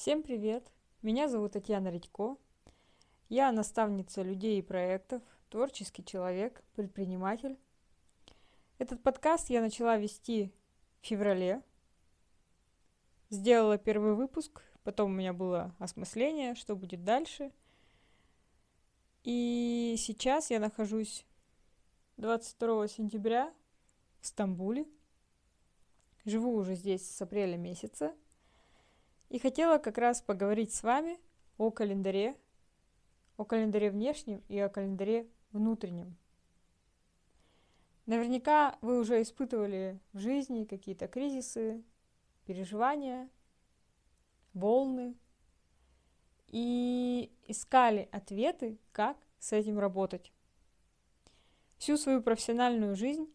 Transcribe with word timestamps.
Всем 0.00 0.22
привет! 0.22 0.72
Меня 1.02 1.28
зовут 1.28 1.52
Татьяна 1.52 1.88
Редько. 1.88 2.38
Я 3.28 3.52
наставница 3.52 4.22
людей 4.22 4.58
и 4.58 4.62
проектов, 4.62 5.22
творческий 5.50 6.02
человек, 6.02 6.64
предприниматель. 6.74 7.58
Этот 8.78 9.02
подкаст 9.02 9.50
я 9.50 9.60
начала 9.60 9.98
вести 9.98 10.54
в 11.02 11.06
феврале. 11.06 11.62
Сделала 13.28 13.76
первый 13.76 14.14
выпуск, 14.14 14.62
потом 14.84 15.10
у 15.10 15.14
меня 15.14 15.34
было 15.34 15.74
осмысление, 15.78 16.54
что 16.54 16.76
будет 16.76 17.04
дальше. 17.04 17.52
И 19.22 19.96
сейчас 19.98 20.48
я 20.48 20.60
нахожусь 20.60 21.26
22 22.16 22.88
сентября 22.88 23.52
в 24.22 24.26
Стамбуле. 24.28 24.86
Живу 26.24 26.54
уже 26.54 26.74
здесь 26.74 27.06
с 27.06 27.20
апреля 27.20 27.58
месяца– 27.58 28.14
и 29.30 29.38
хотела 29.38 29.78
как 29.78 29.96
раз 29.96 30.20
поговорить 30.20 30.74
с 30.74 30.82
вами 30.82 31.18
о 31.56 31.70
календаре, 31.70 32.36
о 33.36 33.44
календаре 33.44 33.90
внешнем 33.90 34.42
и 34.48 34.58
о 34.58 34.68
календаре 34.68 35.26
внутреннем. 35.52 36.16
Наверняка 38.06 38.76
вы 38.80 38.98
уже 38.98 39.22
испытывали 39.22 40.00
в 40.12 40.18
жизни 40.18 40.64
какие-то 40.64 41.06
кризисы, 41.06 41.82
переживания, 42.44 43.30
волны 44.52 45.14
и 46.48 47.32
искали 47.46 48.08
ответы, 48.10 48.78
как 48.90 49.16
с 49.38 49.52
этим 49.52 49.78
работать. 49.78 50.32
Всю 51.78 51.96
свою 51.96 52.20
профессиональную 52.20 52.96
жизнь, 52.96 53.32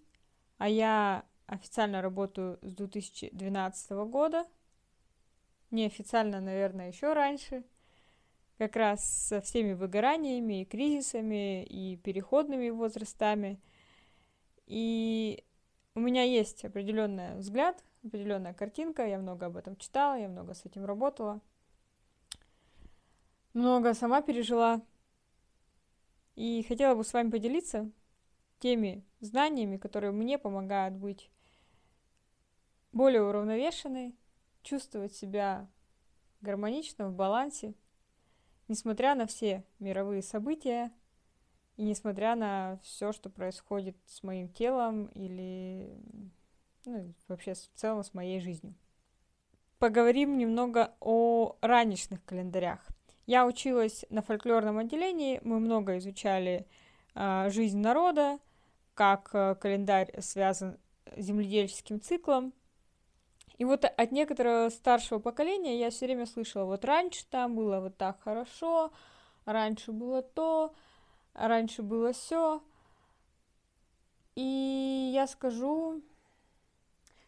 а 0.58 0.68
я 0.68 1.26
официально 1.46 2.02
работаю 2.02 2.60
с 2.62 2.74
2012 2.74 3.92
года– 3.92 4.46
неофициально, 5.76 6.42
наверное, 6.42 6.88
еще 6.88 7.14
раньше, 7.14 7.64
как 8.58 8.76
раз 8.76 9.06
со 9.06 9.42
всеми 9.42 9.74
выгораниями 9.74 10.62
и 10.62 10.66
кризисами 10.66 11.64
и 11.64 11.98
переходными 11.98 12.70
возрастами. 12.70 13.60
И 14.66 15.44
у 15.94 16.00
меня 16.00 16.24
есть 16.24 16.66
определенный 16.66 17.36
взгляд, 17.36 17.84
определенная 18.04 18.54
картинка, 18.54 19.06
я 19.06 19.20
много 19.20 19.48
об 19.48 19.58
этом 19.58 19.76
читала, 19.76 20.18
я 20.18 20.28
много 20.28 20.54
с 20.54 20.66
этим 20.66 20.86
работала, 20.86 21.42
много 23.54 23.94
сама 23.94 24.22
пережила. 24.22 24.82
И 26.36 26.66
хотела 26.68 26.96
бы 26.96 27.04
с 27.04 27.14
вами 27.14 27.30
поделиться 27.30 27.90
теми 28.60 29.06
знаниями, 29.20 29.78
которые 29.78 30.12
мне 30.12 30.38
помогают 30.38 30.96
быть 30.96 31.30
более 32.92 33.24
уравновешенной, 33.24 34.16
чувствовать 34.66 35.16
себя 35.16 35.70
гармонично, 36.42 37.08
в 37.08 37.14
балансе, 37.14 37.74
несмотря 38.68 39.16
на 39.16 39.28
все 39.28 39.64
мировые 39.80 40.22
события 40.22 40.92
и 41.78 41.84
несмотря 41.84 42.36
на 42.36 42.80
все, 42.84 43.14
что 43.14 43.30
происходит 43.30 43.96
с 44.06 44.24
моим 44.24 44.50
телом 44.50 45.06
или 45.08 45.90
ну, 46.86 47.14
вообще 47.28 47.54
в 47.54 47.70
целом 47.76 48.04
с 48.04 48.14
моей 48.14 48.40
жизнью. 48.40 48.76
Поговорим 49.80 50.38
немного 50.38 50.96
о 51.00 51.58
ранешных 51.62 52.24
календарях. 52.26 52.80
Я 53.26 53.46
училась 53.46 54.06
на 54.10 54.22
фольклорном 54.22 54.78
отделении, 54.78 55.40
мы 55.44 55.60
много 55.60 55.98
изучали 55.98 56.68
э, 57.14 57.50
жизнь 57.50 57.80
народа, 57.80 58.40
как 58.94 59.30
э, 59.34 59.56
календарь 59.56 60.22
связан 60.22 60.78
с 61.18 61.24
земледельческим 61.24 62.00
циклом, 62.00 62.54
и 63.58 63.66
вот 63.66 63.86
от 63.86 64.12
некоторого 64.12 64.70
старшего 64.70 65.20
поколения 65.20 65.80
я 65.80 65.90
все 65.90 66.06
время 66.06 66.26
слышала, 66.26 66.66
вот 66.66 66.84
раньше 66.84 67.26
там 67.30 67.56
было 67.56 67.80
вот 67.80 67.98
так 67.98 68.22
хорошо, 68.22 68.92
раньше 69.46 69.92
было 69.92 70.22
то, 70.22 70.74
раньше 71.34 71.82
было 71.82 72.12
все. 72.12 72.62
И 74.36 75.12
я 75.14 75.28
скажу, 75.28 76.02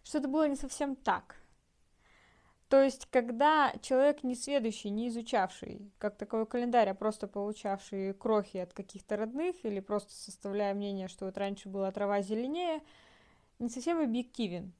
что 0.03 0.17
это 0.17 0.27
было 0.27 0.47
не 0.47 0.57
совсем 0.57 0.97
так. 0.97 1.37
То 2.67 2.83
есть, 2.83 3.05
когда 3.09 3.73
человек 3.81 4.23
не 4.23 4.35
следующий, 4.35 4.89
не 4.89 5.07
изучавший, 5.07 5.89
как 5.99 6.17
таковой 6.17 6.45
календарь, 6.45 6.89
а 6.89 6.93
просто 6.93 7.25
получавший 7.27 8.13
крохи 8.13 8.57
от 8.57 8.73
каких-то 8.73 9.16
родных 9.16 9.63
или 9.63 9.79
просто 9.79 10.11
составляя 10.11 10.73
мнение, 10.73 11.07
что 11.07 11.25
вот 11.25 11.37
раньше 11.37 11.69
была 11.69 11.89
трава 11.93 12.21
зеленее, 12.21 12.81
не 13.59 13.69
совсем 13.69 14.01
объективен. 14.01 14.73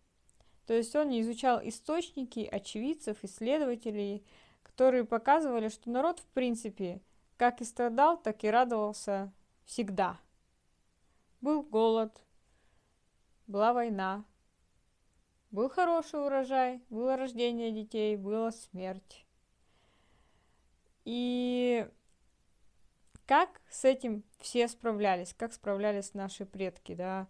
То 0.68 0.74
есть 0.74 0.94
он 0.98 1.10
не 1.10 1.22
изучал 1.22 1.62
источники 1.64 2.42
очевидцев, 2.42 3.24
исследователей, 3.24 4.24
которые 4.64 5.06
показывали, 5.06 5.70
что 5.70 5.90
народ, 5.90 6.20
в 6.20 6.26
принципе, 6.28 7.02
как 7.38 7.62
и 7.62 7.64
страдал, 7.64 8.18
так 8.18 8.44
и 8.44 8.50
радовался 8.50 9.32
всегда. 9.64 10.20
Был 11.40 11.64
голод, 11.64 12.22
была 13.48 13.72
война, 13.72 14.26
был 15.52 15.70
хороший 15.70 16.20
урожай, 16.20 16.82
было 16.90 17.16
рождение 17.16 17.72
детей, 17.72 18.18
была 18.18 18.52
смерть. 18.52 19.26
И 21.06 21.88
как 23.26 23.62
с 23.70 23.86
этим 23.86 24.26
все 24.40 24.68
справлялись, 24.68 25.34
как 25.34 25.54
справлялись 25.54 26.14
наши 26.14 26.46
предки, 26.46 26.94
да, 26.94 27.28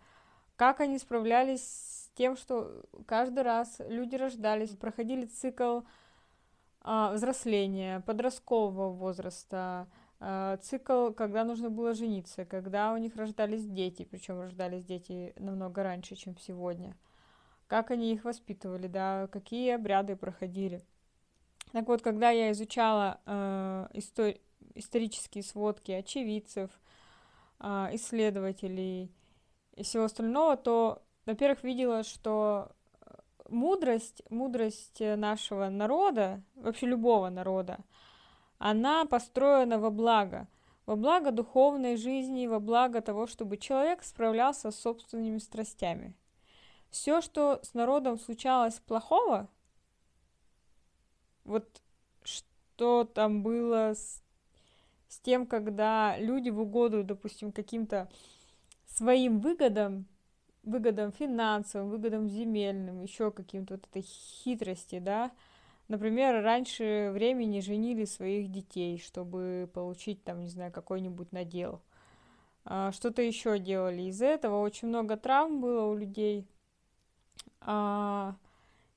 как 0.56 0.80
они 0.80 0.98
справлялись 0.98 2.06
тем, 2.17 2.35
что 2.35 2.83
каждый 3.05 3.44
раз 3.44 3.79
люди 3.88 4.16
рождались, 4.16 4.72
проходили 4.72 5.25
цикл 5.25 5.81
а, 6.81 7.13
взросления, 7.13 8.00
подросткового 8.01 8.89
возраста, 8.89 9.88
а, 10.19 10.57
цикл, 10.57 11.11
когда 11.11 11.44
нужно 11.44 11.69
было 11.69 11.94
жениться, 11.94 12.44
когда 12.44 12.94
у 12.94 12.97
них 12.97 13.16
рождались 13.16 13.66
дети, 13.66 14.03
причем 14.03 14.39
рождались 14.39 14.83
дети 14.83 15.33
намного 15.38 15.83
раньше, 15.83 16.16
чем 16.16 16.35
сегодня, 16.38 16.97
как 17.67 17.91
они 17.91 18.13
их 18.13 18.23
воспитывали, 18.25 18.88
да, 18.88 19.27
какие 19.27 19.72
обряды 19.72 20.16
проходили. 20.16 20.81
Так 21.72 21.88
вот, 21.88 22.01
когда 22.01 22.31
я 22.31 22.51
изучала 22.51 23.19
э, 23.25 23.88
истор- 23.94 24.39
исторические 24.73 25.44
сводки 25.44 25.91
очевидцев, 25.91 26.72
э, 27.59 27.89
исследователей, 27.91 29.11
и 29.75 29.83
всего 29.83 30.06
остального, 30.06 30.57
то, 30.57 31.03
во-первых, 31.27 31.63
видела, 31.63 32.03
что 32.03 32.71
э, 33.01 33.13
мудрость, 33.49 34.23
мудрость 34.29 34.99
нашего 34.99 35.69
народа, 35.69 36.41
вообще 36.55 36.88
любого 36.88 37.29
народа, 37.29 37.79
она 38.57 39.05
построена 39.05 39.77
во 39.77 39.91
благо, 39.91 40.47
во 40.85 40.95
благо 40.95 41.31
духовной 41.31 41.97
жизни, 41.97 42.47
во 42.47 42.59
благо 42.59 43.01
того, 43.01 43.27
чтобы 43.27 43.57
человек 43.57 44.03
справлялся 44.03 44.71
с 44.71 44.79
собственными 44.79 45.38
страстями. 45.38 46.15
Все, 46.89 47.19
что 47.19 47.59
с 47.61 47.73
народом 47.73 48.17
случалось 48.17 48.79
плохого, 48.79 49.49
вот 51.44 51.81
что 52.23 53.03
там 53.03 53.44
было 53.44 53.94
с, 53.94 54.23
с 55.09 55.19
тем, 55.19 55.45
когда 55.45 56.17
люди 56.17 56.49
в 56.49 56.61
угоду, 56.61 57.03
допустим, 57.03 57.51
каким-то 57.51 58.09
своим 58.85 59.39
выгодам, 59.39 60.07
выгодам 60.67 61.11
финансовым, 61.11 61.89
выгодам 61.89 62.28
земельным, 62.29 63.01
еще 63.01 63.31
каким-то 63.31 63.75
вот 63.75 63.88
этой 63.88 64.03
хитрости, 64.03 65.00
да, 65.00 65.31
Например, 65.88 66.44
раньше 66.44 67.11
времени 67.13 67.61
женили 67.61 68.03
своих 68.03 68.51
детей, 68.51 69.00
чтобы 69.00 69.69
получить 69.73 70.22
там, 70.23 70.41
не 70.41 70.50
знаю, 70.50 70.72
какой-нибудь 70.72 71.31
надел. 71.31 71.81
А, 72.66 72.91
что-то 72.91 73.22
еще 73.22 73.57
делали. 73.57 74.03
Из-за 74.03 74.25
этого 74.25 74.59
очень 74.59 74.89
много 74.89 75.16
травм 75.16 75.61
было 75.61 75.85
у 75.85 75.95
людей. 75.95 76.45
А, 77.61 78.35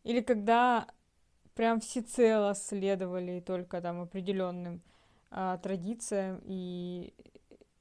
или 0.03 0.20
когда 0.20 0.88
прям 1.54 1.78
всецело 1.78 2.54
следовали 2.56 3.39
только 3.39 3.80
там 3.80 4.00
определенным 4.00 4.83
а, 5.30 5.59
традициям 5.59 6.41
и 6.45 7.15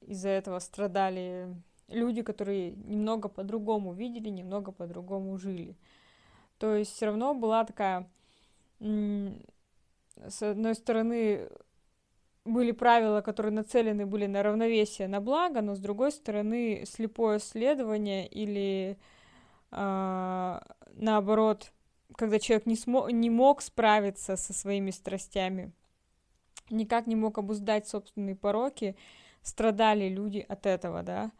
из-за 0.02 0.30
этого 0.30 0.60
страдали 0.60 1.56
люди, 1.90 2.22
которые 2.22 2.72
немного 2.72 3.30
по-другому 3.30 3.94
видели, 3.94 4.30
немного 4.30 4.72
по-другому 4.72 5.38
жили. 5.38 5.76
То 6.58 6.76
есть 6.76 6.94
все 6.94 7.08
равно 7.08 7.34
была 7.34 7.64
такая, 7.64 8.10
с 8.80 10.42
одной 10.42 10.76
стороны, 10.76 11.50
были 12.46 12.72
правила, 12.72 13.22
которые 13.22 13.54
нацелены 13.54 14.06
были 14.06 14.26
на 14.26 14.44
равновесие, 14.44 15.08
на 15.08 15.22
благо, 15.22 15.62
но 15.62 15.76
с 15.76 15.80
другой 15.80 16.12
стороны, 16.12 16.84
слепое 16.86 17.40
следование 17.40 18.28
или 18.28 18.98
э, 19.72 20.60
наоборот, 20.94 21.72
когда 22.16 22.40
человек 22.40 22.66
не, 22.66 22.76
смог, 22.76 23.12
не 23.12 23.30
мог 23.30 23.62
справиться 23.62 24.36
со 24.36 24.54
своими 24.54 24.92
страстями, 24.92 25.72
никак 26.70 27.08
не 27.08 27.16
мог 27.16 27.38
обуздать 27.38 27.88
собственные 27.88 28.36
пороки, 28.36 28.96
страдали 29.42 30.10
люди 30.10 30.46
от 30.48 30.66
этого, 30.66 31.04
да. 31.04 31.32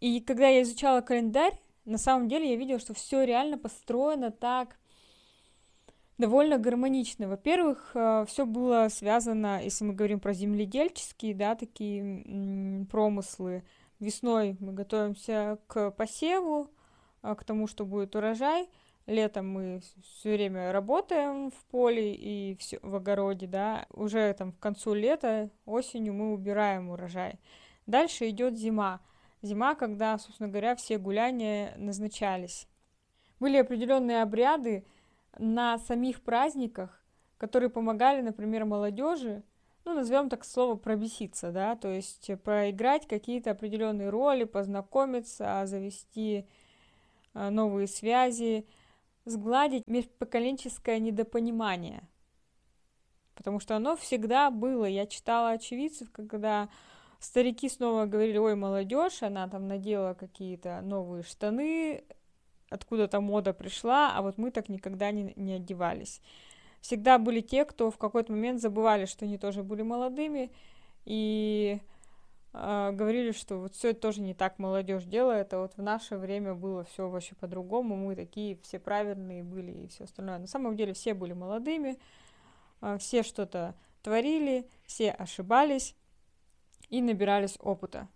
И 0.00 0.20
когда 0.20 0.48
я 0.48 0.62
изучала 0.62 1.00
календарь, 1.00 1.58
на 1.84 1.98
самом 1.98 2.28
деле 2.28 2.50
я 2.50 2.56
видела, 2.56 2.78
что 2.78 2.94
все 2.94 3.24
реально 3.24 3.58
построено 3.58 4.30
так 4.30 4.76
довольно 6.18 6.58
гармонично. 6.58 7.28
Во-первых, 7.28 7.92
э, 7.94 8.24
все 8.28 8.46
было 8.46 8.88
связано, 8.90 9.62
если 9.62 9.84
мы 9.84 9.94
говорим 9.94 10.20
про 10.20 10.32
земледельческие, 10.32 11.34
да, 11.34 11.54
такие 11.54 12.86
промыслы. 12.90 13.64
Весной 13.98 14.56
мы 14.60 14.72
готовимся 14.72 15.58
к 15.66 15.90
посеву, 15.90 16.70
а, 17.22 17.34
к 17.34 17.44
тому, 17.44 17.66
что 17.66 17.84
будет 17.84 18.14
урожай. 18.16 18.68
Летом 19.06 19.48
мы 19.48 19.80
все 20.02 20.34
время 20.34 20.72
работаем 20.72 21.50
в 21.50 21.64
поле 21.70 22.14
и 22.14 22.54
все 22.58 22.78
в 22.82 22.94
огороде, 22.94 23.46
да. 23.46 23.86
Уже 23.90 24.32
там 24.34 24.52
к 24.52 24.58
концу 24.58 24.94
лета, 24.94 25.50
осенью 25.66 26.14
мы 26.14 26.32
убираем 26.32 26.90
урожай. 26.90 27.40
Дальше 27.86 28.28
идет 28.28 28.56
зима. 28.56 29.00
Зима, 29.42 29.74
когда, 29.74 30.18
собственно 30.18 30.48
говоря, 30.48 30.76
все 30.76 30.98
гуляния 30.98 31.74
назначались. 31.76 32.68
Были 33.38 33.56
определенные 33.56 34.22
обряды 34.22 34.84
на 35.38 35.78
самих 35.78 36.22
праздниках, 36.22 37.02
которые 37.38 37.70
помогали, 37.70 38.20
например, 38.20 38.66
молодежи, 38.66 39.42
ну, 39.84 39.94
назовем 39.94 40.28
так 40.28 40.44
слово 40.44 40.76
пробеситься, 40.76 41.52
да, 41.52 41.74
то 41.74 41.88
есть 41.88 42.30
проиграть 42.42 43.08
какие-то 43.08 43.52
определенные 43.52 44.10
роли, 44.10 44.44
познакомиться, 44.44 45.62
завести 45.64 46.46
а, 47.32 47.50
новые 47.50 47.86
связи, 47.86 48.66
сгладить 49.24 49.86
межпоколенческое 49.86 50.98
недопонимание. 50.98 52.02
Потому 53.34 53.58
что 53.58 53.76
оно 53.76 53.96
всегда 53.96 54.50
было. 54.50 54.84
Я 54.84 55.06
читала 55.06 55.52
очевидцев, 55.52 56.10
когда 56.12 56.68
старики 57.20 57.68
снова 57.68 58.06
говорили, 58.06 58.38
ой, 58.38 58.56
молодежь, 58.56 59.22
она 59.22 59.46
там 59.48 59.68
надела 59.68 60.14
какие-то 60.14 60.80
новые 60.80 61.22
штаны, 61.22 62.02
откуда-то 62.70 63.20
мода 63.20 63.52
пришла, 63.52 64.16
а 64.16 64.22
вот 64.22 64.38
мы 64.38 64.50
так 64.50 64.68
никогда 64.68 65.10
не, 65.10 65.32
не 65.36 65.54
одевались. 65.54 66.20
Всегда 66.80 67.18
были 67.18 67.40
те, 67.40 67.64
кто 67.64 67.90
в 67.90 67.98
какой-то 67.98 68.32
момент 68.32 68.60
забывали, 68.60 69.04
что 69.04 69.26
они 69.26 69.36
тоже 69.36 69.62
были 69.62 69.82
молодыми, 69.82 70.50
и 71.04 71.80
э, 72.54 72.90
говорили, 72.92 73.32
что 73.32 73.58
вот 73.58 73.74
все 73.74 73.90
это 73.90 74.00
тоже 74.00 74.22
не 74.22 74.32
так 74.32 74.58
молодежь 74.58 75.04
делает, 75.04 75.52
а 75.52 75.58
вот 75.58 75.74
в 75.76 75.82
наше 75.82 76.16
время 76.16 76.54
было 76.54 76.84
все 76.84 77.08
вообще 77.08 77.34
по-другому, 77.34 77.96
мы 77.96 78.16
такие 78.16 78.58
все 78.62 78.78
правильные 78.78 79.42
были 79.42 79.72
и 79.72 79.88
все 79.88 80.04
остальное. 80.04 80.38
На 80.38 80.46
самом 80.46 80.74
деле 80.74 80.94
все 80.94 81.12
были 81.12 81.34
молодыми, 81.34 81.98
э, 82.80 82.96
все 82.98 83.22
что-то 83.22 83.74
творили, 84.02 84.66
все 84.86 85.10
ошибались, 85.10 85.94
и 86.90 87.00
набирались 87.00 87.56
опыта. 87.60 88.08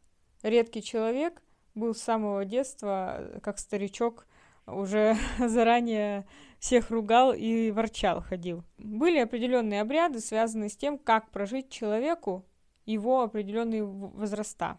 Редкий 0.42 0.82
человек 0.82 1.42
был 1.74 1.94
с 1.94 2.02
самого 2.02 2.44
детства, 2.44 3.40
как 3.42 3.58
старичок, 3.58 4.26
уже 4.66 5.16
заранее 5.38 6.26
всех 6.58 6.90
ругал 6.90 7.32
и 7.32 7.70
ворчал, 7.70 8.22
ходил. 8.22 8.64
Были 8.78 9.18
определенные 9.18 9.80
обряды, 9.80 10.20
связанные 10.20 10.70
с 10.70 10.76
тем, 10.76 10.98
как 10.98 11.30
прожить 11.30 11.70
человеку 11.70 12.44
его 12.86 13.22
определенные 13.22 13.84
возраста. 13.84 14.78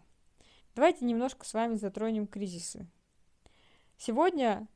Давайте 0.74 1.04
немножко 1.04 1.46
с 1.46 1.54
вами 1.54 1.74
затронем 1.74 2.26
кризисы. 2.26 2.86
Сегодня 3.96 4.68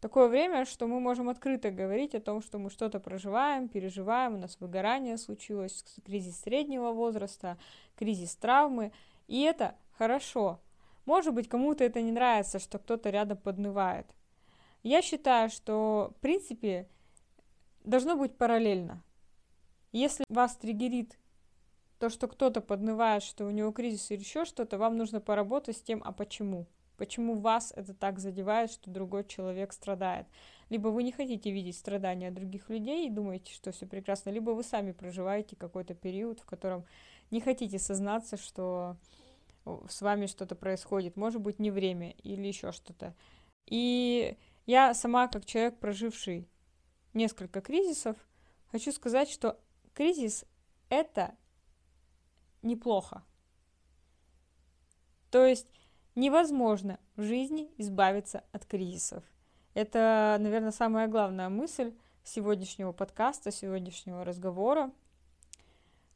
такое 0.00 0.28
время, 0.28 0.64
что 0.64 0.86
мы 0.86 1.00
можем 1.00 1.28
открыто 1.28 1.70
говорить 1.70 2.14
о 2.14 2.20
том, 2.20 2.42
что 2.42 2.58
мы 2.58 2.70
что-то 2.70 3.00
проживаем, 3.00 3.68
переживаем, 3.68 4.34
у 4.34 4.38
нас 4.38 4.58
выгорание 4.60 5.18
случилось, 5.18 5.84
кризис 6.04 6.40
среднего 6.40 6.92
возраста, 6.92 7.58
кризис 7.96 8.36
травмы, 8.36 8.92
и 9.26 9.42
это 9.42 9.74
хорошо. 9.98 10.60
Может 11.04 11.34
быть, 11.34 11.48
кому-то 11.48 11.84
это 11.84 12.02
не 12.02 12.12
нравится, 12.12 12.58
что 12.58 12.78
кто-то 12.78 13.10
рядом 13.10 13.38
поднывает. 13.38 14.06
Я 14.82 15.02
считаю, 15.02 15.50
что, 15.50 16.12
в 16.16 16.20
принципе, 16.20 16.88
должно 17.84 18.16
быть 18.16 18.36
параллельно. 18.36 19.02
Если 19.92 20.24
вас 20.28 20.56
триггерит 20.56 21.18
то, 21.98 22.10
что 22.10 22.28
кто-то 22.28 22.60
поднывает, 22.60 23.22
что 23.22 23.46
у 23.46 23.50
него 23.50 23.72
кризис 23.72 24.10
или 24.10 24.20
еще 24.20 24.44
что-то, 24.44 24.78
вам 24.78 24.96
нужно 24.96 25.20
поработать 25.20 25.76
с 25.76 25.82
тем, 25.82 26.02
а 26.04 26.12
почему. 26.12 26.66
Почему 26.96 27.38
вас 27.38 27.72
это 27.76 27.94
так 27.94 28.18
задевает, 28.18 28.70
что 28.70 28.90
другой 28.90 29.24
человек 29.24 29.72
страдает? 29.72 30.26
Либо 30.68 30.88
вы 30.88 31.02
не 31.02 31.12
хотите 31.12 31.50
видеть 31.50 31.76
страдания 31.76 32.30
других 32.30 32.70
людей 32.70 33.06
и 33.06 33.10
думаете, 33.10 33.52
что 33.52 33.72
все 33.72 33.86
прекрасно, 33.86 34.30
либо 34.30 34.50
вы 34.50 34.64
сами 34.64 34.92
проживаете 34.92 35.56
какой-то 35.56 35.94
период, 35.94 36.40
в 36.40 36.46
котором 36.46 36.84
не 37.30 37.40
хотите 37.40 37.78
сознаться, 37.78 38.36
что 38.36 38.96
с 39.88 40.00
вами 40.00 40.26
что-то 40.26 40.54
происходит. 40.54 41.16
Может 41.16 41.40
быть, 41.40 41.58
не 41.58 41.70
время 41.70 42.12
или 42.22 42.46
еще 42.46 42.72
что-то. 42.72 43.14
И 43.66 44.36
я 44.64 44.94
сама, 44.94 45.28
как 45.28 45.44
человек, 45.44 45.78
проживший 45.78 46.48
несколько 47.14 47.60
кризисов, 47.60 48.16
хочу 48.70 48.92
сказать, 48.92 49.28
что 49.28 49.60
кризис— 49.92 50.44
это 50.88 51.34
неплохо. 52.62 53.24
То 55.30 55.44
есть 55.44 55.66
Невозможно 56.16 56.98
в 57.14 57.22
жизни 57.22 57.70
избавиться 57.76 58.42
от 58.50 58.64
кризисов. 58.64 59.22
Это, 59.74 60.38
наверное, 60.40 60.70
самая 60.70 61.08
главная 61.08 61.50
мысль 61.50 61.92
сегодняшнего 62.24 62.92
подкаста, 62.92 63.52
сегодняшнего 63.52 64.24
разговора. 64.24 64.90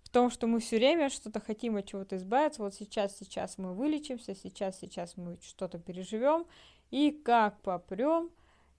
В 0.03 0.09
том, 0.09 0.31
что 0.31 0.47
мы 0.47 0.61
все 0.61 0.79
время 0.79 1.11
что-то 1.11 1.39
хотим 1.39 1.77
от 1.77 1.85
чего-то 1.85 2.17
избавиться. 2.17 2.63
Вот 2.63 2.75
сейчас, 2.75 3.19
сейчас 3.19 3.59
мы 3.59 3.75
вылечимся, 3.75 4.35
сейчас, 4.35 4.79
сейчас 4.81 5.19
мы 5.19 5.39
что-то 5.43 5.79
переживем. 5.79 6.47
И 6.91 7.11
как 7.11 7.61
попрем, 7.61 8.31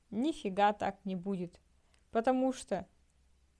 нифига 0.09 0.73
так 0.73 1.05
не 1.05 1.15
будет. 1.15 1.59
Потому 2.09 2.51
что 2.51 2.87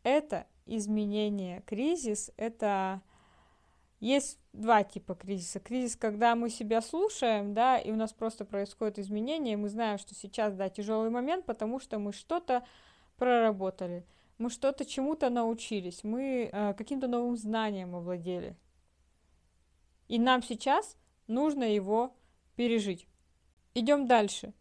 это 0.01 0.47
изменение, 0.65 1.61
кризис, 1.61 2.31
это 2.37 3.03
есть 4.01 4.39
два 4.51 4.83
типа 4.83 5.13
кризиса. 5.13 5.59
Кризис, 5.59 5.95
когда 5.95 6.36
мы 6.36 6.50
себя 6.50 6.81
слушаем, 6.81 7.53
да, 7.53 7.77
и 7.77 7.92
у 7.92 7.95
нас 7.95 8.12
просто 8.12 8.45
происходит 8.45 8.98
изменение, 8.98 9.53
и 9.53 9.57
мы 9.57 9.69
знаем, 9.69 10.00
что 10.00 10.15
сейчас, 10.15 10.56
да, 10.56 10.69
тяжелый 10.69 11.12
момент, 11.12 11.45
потому 11.45 11.80
что 11.80 12.00
мы 12.00 12.12
что-то 12.12 12.65
проработали, 13.15 14.03
мы 14.39 14.50
что-то 14.50 14.86
чему-то 14.86 15.30
научились, 15.30 16.03
мы 16.03 16.50
э, 16.51 16.74
каким-то 16.74 17.07
новым 17.07 17.38
знанием 17.38 17.95
овладели. 17.95 18.57
И 20.07 20.18
нам 20.18 20.42
сейчас 20.42 20.97
нужно 21.27 21.63
его 21.63 22.15
пережить. 22.56 23.07
Идем 23.75 24.07
дальше. 24.07 24.51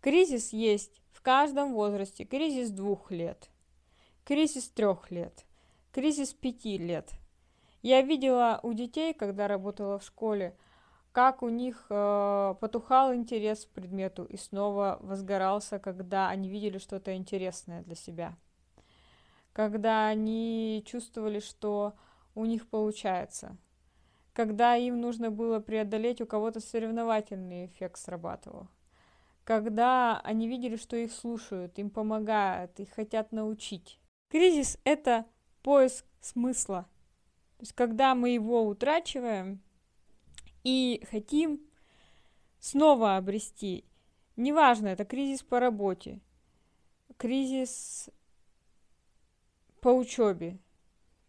Кризис 0.00 0.52
есть 0.52 1.00
в 1.12 1.22
каждом 1.22 1.72
возрасте. 1.72 2.24
Кризис 2.24 2.70
двух 2.70 3.12
лет, 3.12 3.48
кризис 4.24 4.68
трех 4.70 5.12
лет, 5.12 5.46
кризис 5.92 6.34
пяти 6.34 6.78
лет– 6.78 7.12
я 7.82 8.00
видела 8.02 8.60
у 8.62 8.72
детей, 8.72 9.12
когда 9.12 9.48
работала 9.48 9.98
в 9.98 10.04
школе, 10.04 10.56
как 11.10 11.42
у 11.42 11.48
них 11.48 11.86
э, 11.90 12.54
потухал 12.60 13.12
интерес 13.12 13.66
к 13.66 13.70
предмету 13.70 14.24
и 14.24 14.36
снова 14.36 14.98
возгорался, 15.02 15.78
когда 15.78 16.28
они 16.28 16.48
видели 16.48 16.78
что-то 16.78 17.14
интересное 17.14 17.82
для 17.82 17.96
себя. 17.96 18.36
Когда 19.52 20.06
они 20.06 20.82
чувствовали, 20.86 21.40
что 21.40 21.94
у 22.34 22.46
них 22.46 22.68
получается. 22.68 23.58
Когда 24.32 24.76
им 24.76 25.00
нужно 25.00 25.30
было 25.30 25.58
преодолеть, 25.60 26.22
у 26.22 26.26
кого-то 26.26 26.60
соревновательный 26.60 27.66
эффект 27.66 27.98
срабатывал. 27.98 28.68
Когда 29.44 30.20
они 30.20 30.48
видели, 30.48 30.76
что 30.76 30.96
их 30.96 31.12
слушают, 31.12 31.78
им 31.78 31.90
помогают, 31.90 32.78
их 32.80 32.90
хотят 32.90 33.32
научить. 33.32 33.98
Кризис– 34.30 34.78
это 34.84 35.26
поиск 35.62 36.06
смысла– 36.20 36.86
то 37.62 37.64
есть, 37.64 37.74
когда 37.74 38.16
мы 38.16 38.30
его 38.30 38.66
утрачиваем 38.66 39.62
и 40.64 41.00
хотим 41.08 41.60
снова 42.58 43.16
обрести, 43.16 43.84
неважно, 44.34 44.88
это 44.88 45.04
кризис 45.04 45.44
по 45.44 45.60
работе, 45.60 46.18
кризис 47.18 48.10
по 49.80 49.90
учебе, 49.90 50.58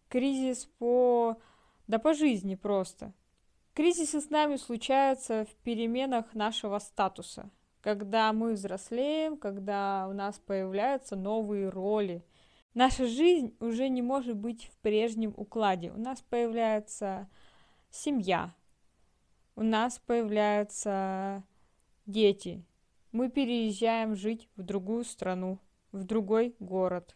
кризис 0.10 0.66
по... 0.80 1.38
да 1.86 2.00
по 2.00 2.16
жизни 2.16 2.56
просто. 2.56 3.14
Кризисы 3.76 4.20
с 4.20 4.32
нами 4.32 4.56
случаются 4.56 5.46
в 5.46 5.54
переменах 5.58 6.34
нашего 6.34 6.80
статуса, 6.80 7.52
когда 7.82 8.34
мы 8.34 8.54
взрослеем, 8.54 9.38
когда 9.38 10.08
у 10.10 10.14
нас 10.14 10.40
появляются 10.40 11.16
новые 11.16 11.70
роли– 11.70 12.26
Наша 12.74 13.06
жизнь 13.06 13.56
уже 13.60 13.88
не 13.88 14.02
может 14.02 14.36
быть 14.36 14.66
в 14.66 14.78
прежнем 14.80 15.34
укладе. 15.38 15.92
У 15.92 16.00
нас 16.00 16.22
появляется 16.22 17.30
семья, 17.92 18.56
у 19.56 19.62
нас 19.62 20.00
появляются 20.00 21.44
дети. 22.08 22.66
Мы 23.12 23.30
переезжаем 23.30 24.16
жить 24.16 24.50
в 24.56 24.64
другую 24.64 25.04
страну, 25.04 25.60
в 25.92 26.04
другой 26.04 26.56
город, 26.60 27.16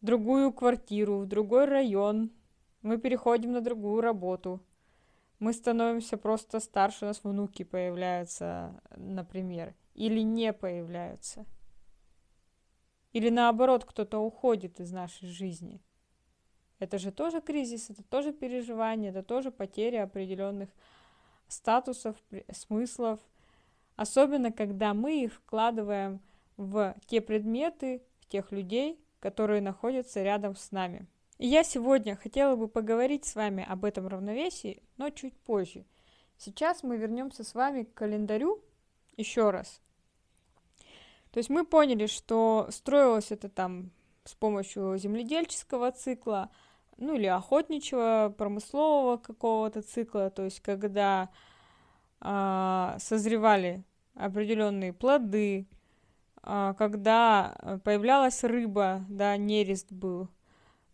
в 0.00 0.06
другую 0.06 0.52
квартиру, 0.52 1.18
в 1.18 1.26
другой 1.26 1.64
район. 1.64 2.30
Мы 2.82 2.98
переходим 2.98 3.50
на 3.50 3.60
другую 3.60 4.02
работу. 4.02 4.62
Мы 5.40 5.52
становимся 5.52 6.16
просто 6.16 6.60
старше, 6.60 7.06
у 7.06 7.08
нас 7.08 7.24
внуки 7.24 7.64
появляются, 7.64 8.80
например, 8.96 9.74
или 9.94 10.20
не 10.20 10.52
появляются– 10.52 11.44
Или 13.16 13.30
наоборот, 13.30 13.86
кто-то 13.86 14.18
уходит 14.18 14.78
из 14.78 14.92
нашей 14.92 15.28
жизни. 15.28 15.80
Это 16.78 16.98
же 16.98 17.10
тоже 17.10 17.40
кризис, 17.40 17.88
это 17.88 18.02
тоже 18.02 18.34
переживание, 18.34 19.08
это 19.08 19.22
тоже 19.22 19.50
потеря 19.50 20.02
определенных 20.02 20.68
статусов, 21.48 22.14
смыслов. 22.52 23.18
Особенно, 23.94 24.52
когда 24.52 24.92
мы 24.92 25.22
их 25.24 25.32
вкладываем 25.32 26.20
в 26.58 26.94
те 27.06 27.22
предметы, 27.22 28.02
в 28.20 28.26
тех 28.26 28.52
людей, 28.52 29.00
которые 29.20 29.62
находятся 29.62 30.22
рядом 30.22 30.54
с 30.54 30.70
нами. 30.70 31.06
И 31.38 31.46
я 31.46 31.64
сегодня 31.64 32.16
хотела 32.16 32.54
бы 32.54 32.68
поговорить 32.68 33.24
с 33.24 33.34
вами 33.34 33.64
об 33.66 33.86
этом 33.86 34.08
равновесии, 34.08 34.82
но 34.98 35.08
чуть 35.08 35.38
позже. 35.38 35.86
Сейчас 36.36 36.82
мы 36.82 36.98
вернемся 36.98 37.44
с 37.44 37.54
вами 37.54 37.84
к 37.84 37.94
календарю 37.94 38.62
еще 39.16 39.48
раз. 39.48 39.80
То 41.36 41.40
есть 41.40 41.50
мы 41.50 41.66
поняли, 41.66 42.06
что 42.06 42.66
строилось 42.70 43.30
это 43.30 43.50
там 43.50 43.90
с 44.24 44.32
помощью 44.32 44.96
земледельческого 44.96 45.92
цикла, 45.92 46.48
ну 46.96 47.14
или 47.14 47.26
охотничьего, 47.26 48.34
промыслового 48.38 49.18
какого-то 49.18 49.82
цикла, 49.82 50.30
то 50.30 50.44
есть 50.44 50.60
когда 50.60 51.28
а, 52.22 52.96
созревали 53.00 53.84
определенные 54.14 54.94
плоды, 54.94 55.66
а, 56.42 56.72
когда 56.72 57.80
появлялась 57.84 58.42
рыба, 58.42 59.04
да, 59.10 59.36
нерест 59.36 59.92
был, 59.92 60.30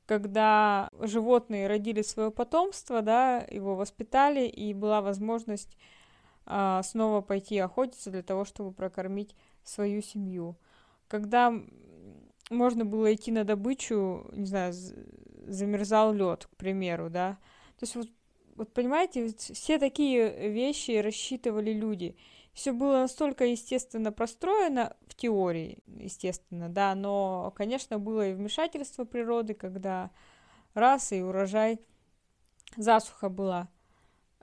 когда 0.07 0.91
животные 0.99 1.69
родили 1.69 2.03
свое 2.03 2.33
потомство, 2.33 3.01
да, 3.01 3.47
его 3.49 3.77
воспитали, 3.77 4.49
и 4.49 4.75
была 4.75 5.03
возможность 5.03 5.77
а, 6.47 6.83
снова 6.83 7.21
пойти 7.21 7.61
охотиться 7.61 8.11
для 8.11 8.25
того, 8.25 8.45
чтобы 8.45 8.73
прокормить 8.73 9.37
свою 9.65 10.03
семью. 10.03 10.57
Когда 11.09 11.53
можно 12.51 12.85
было 12.85 13.15
идти 13.15 13.33
на 13.33 13.45
добычу, 13.45 14.29
не 14.33 14.47
знаю, 14.47 14.73
замерзал 15.47 16.13
лед, 16.13 16.47
к 16.47 16.57
примеру, 16.57 17.11
да. 17.11 17.39
То 17.79 17.85
есть 17.85 17.97
вот, 17.97 18.09
вот 18.57 18.73
понимаете, 18.73 19.35
все 19.37 19.79
такие 19.79 20.51
вещи 20.51 20.93
рассчитывали 21.01 21.73
люди. 21.73 22.17
Все 22.53 22.73
было 22.73 22.99
настолько 22.99 23.47
естественно 23.47 24.13
простроено 24.13 24.95
в 25.07 25.15
теории, 25.15 25.79
естественно, 25.87 26.69
да, 26.69 26.95
но, 26.95 27.53
конечно, 27.57 27.99
было 27.99 28.29
и 28.29 28.35
вмешательство 28.35 29.05
природы, 29.05 29.55
когда 29.55 30.11
раз 30.75 31.13
и 31.13 31.23
урожай, 31.23 31.81
засуха 32.77 33.31
была, 33.31 33.69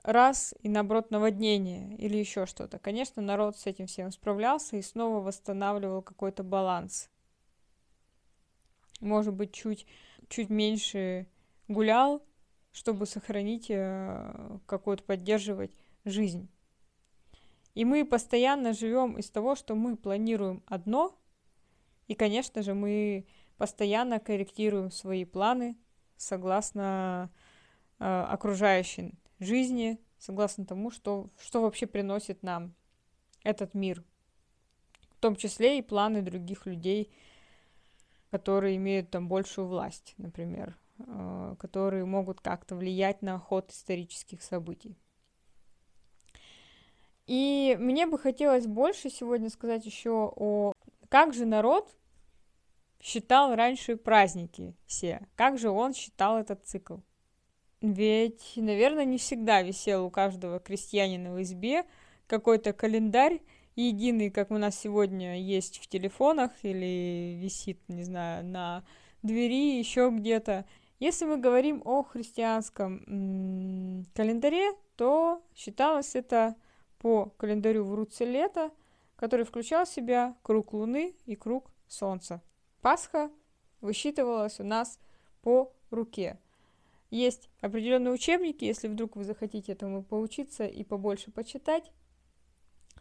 раз 0.02 0.54
и 0.62 0.68
наоборот 0.68 1.10
наводнение 1.10 1.96
или 1.96 2.16
еще 2.16 2.46
что-то. 2.46 2.78
Конечно, 2.78 3.22
народ 3.22 3.56
с 3.56 3.66
этим 3.66 3.86
всем 3.86 4.10
справлялся 4.10 4.76
и 4.76 4.82
снова 4.82 5.20
восстанавливал 5.20 6.02
какой-то 6.02 6.42
баланс. 6.42 7.10
Может 9.00 9.34
быть, 9.34 9.52
чуть, 9.52 9.86
чуть 10.28 10.50
меньше 10.50 11.26
гулял, 11.68 12.22
чтобы 12.72 13.06
сохранить 13.06 13.70
э, 13.70 14.58
какую-то, 14.66 15.02
поддерживать 15.04 15.72
жизнь. 16.04 16.48
И 17.74 17.84
мы 17.84 18.04
постоянно 18.04 18.72
живем 18.72 19.16
из 19.16 19.30
того, 19.30 19.54
что 19.54 19.74
мы 19.74 19.96
планируем 19.96 20.62
одно, 20.66 21.16
и, 22.08 22.14
конечно 22.14 22.62
же, 22.62 22.74
мы 22.74 23.26
постоянно 23.56 24.18
корректируем 24.18 24.90
свои 24.90 25.24
планы 25.24 25.76
согласно 26.16 27.30
э, 27.98 28.04
окружающей 28.04 29.14
жизни, 29.40 29.98
согласно 30.18 30.64
тому, 30.64 30.90
что, 30.90 31.30
что 31.40 31.62
вообще 31.62 31.86
приносит 31.86 32.42
нам 32.42 32.74
этот 33.42 33.74
мир. 33.74 34.04
В 35.10 35.20
том 35.20 35.36
числе 35.36 35.78
и 35.78 35.82
планы 35.82 36.22
других 36.22 36.66
людей, 36.66 37.10
которые 38.30 38.76
имеют 38.76 39.10
там 39.10 39.28
большую 39.28 39.66
власть, 39.66 40.14
например, 40.16 40.78
э, 40.98 41.56
которые 41.58 42.04
могут 42.04 42.40
как-то 42.40 42.76
влиять 42.76 43.22
на 43.22 43.38
ход 43.38 43.70
исторических 43.70 44.42
событий. 44.42 44.96
И 47.26 47.76
мне 47.78 48.06
бы 48.06 48.18
хотелось 48.18 48.66
больше 48.66 49.08
сегодня 49.08 49.50
сказать 49.50 49.86
еще 49.86 50.32
о 50.34 50.72
как 51.08 51.32
же 51.34 51.44
народ 51.44 51.94
считал 53.00 53.54
раньше 53.54 53.96
праздники 53.96 54.74
все, 54.86 55.26
как 55.36 55.58
же 55.58 55.70
он 55.70 55.94
считал 55.94 56.38
этот 56.38 56.64
цикл. 56.66 56.96
Ведь, 57.80 58.52
наверное, 58.56 59.04
не 59.04 59.18
всегда 59.18 59.62
висел 59.62 60.04
у 60.04 60.10
каждого 60.10 60.60
крестьянина 60.60 61.32
в 61.32 61.42
избе 61.42 61.84
какой-то 62.26 62.72
календарь 62.72 63.40
единый, 63.74 64.30
как 64.30 64.50
у 64.50 64.58
нас 64.58 64.78
сегодня 64.78 65.40
есть 65.40 65.78
в 65.78 65.86
телефонах 65.86 66.52
или 66.62 67.38
висит, 67.40 67.80
не 67.88 68.04
знаю, 68.04 68.44
на 68.44 68.84
двери, 69.22 69.78
еще 69.78 70.10
где-то. 70.12 70.66
Если 70.98 71.24
мы 71.24 71.38
говорим 71.38 71.80
о 71.86 72.02
христианском 72.02 74.04
календаре, 74.14 74.72
то 74.96 75.42
считалось 75.56 76.14
это 76.14 76.56
по 76.98 77.30
календарю 77.38 77.84
в 77.84 77.94
Руце 77.94 78.26
лета, 78.26 78.70
который 79.16 79.46
включал 79.46 79.86
в 79.86 79.88
себя 79.88 80.36
круг 80.42 80.74
Луны 80.74 81.14
и 81.24 81.34
круг 81.34 81.70
Солнца. 81.88 82.42
Пасха 82.82 83.30
высчитывалась 83.80 84.60
у 84.60 84.64
нас 84.64 84.98
по 85.40 85.72
руке. 85.90 86.38
Есть 87.10 87.50
определенные 87.60 88.12
учебники, 88.12 88.64
если 88.64 88.88
вдруг 88.88 89.16
вы 89.16 89.24
захотите 89.24 89.72
этому 89.72 90.02
поучиться 90.02 90.64
и 90.64 90.84
побольше 90.84 91.32
почитать, 91.32 91.90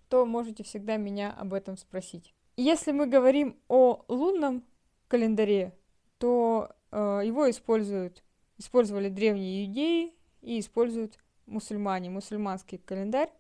то 0.10 0.26
можете 0.26 0.64
всегда 0.64 0.98
меня 0.98 1.32
об 1.32 1.54
этом 1.54 1.78
спросить. 1.78 2.34
Если 2.58 2.92
мы 2.92 3.06
говорим 3.06 3.60
о 3.68 4.04
лунном 4.08 4.66
календаре, 5.08 5.78
то 6.18 6.76
э, 6.92 7.22
его 7.24 7.50
используют, 7.50 8.24
использовали 8.58 9.10
древние 9.10 9.66
иудеи 9.66 10.16
и 10.42 10.60
используют 10.60 11.20
мусульмане. 11.46 12.10
Мусульманский 12.10 12.80
календарь 12.80 13.32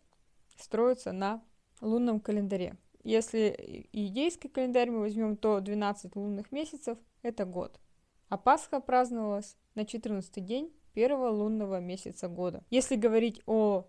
строится 0.57 1.11
на 1.11 1.43
лунном 1.81 2.19
календаре. 2.19 2.77
Если 3.03 3.87
иудейский 3.91 4.49
календарь 4.49 4.91
мы 4.91 4.99
возьмем, 4.99 5.35
то 5.35 5.59
12 5.59 6.15
лунных 6.15 6.51
месяцев– 6.51 6.97
это 7.23 7.45
год. 7.45 7.79
А 8.27 8.37
Пасха 8.37 8.79
праздновалась 8.79 9.57
на 9.75 9.85
14 9.85 10.43
день 10.43 10.73
первого 10.93 11.29
лунного 11.29 11.79
месяца 11.79 12.27
года. 12.27 12.63
Если 12.69 12.95
говорить 12.95 13.41
о 13.45 13.87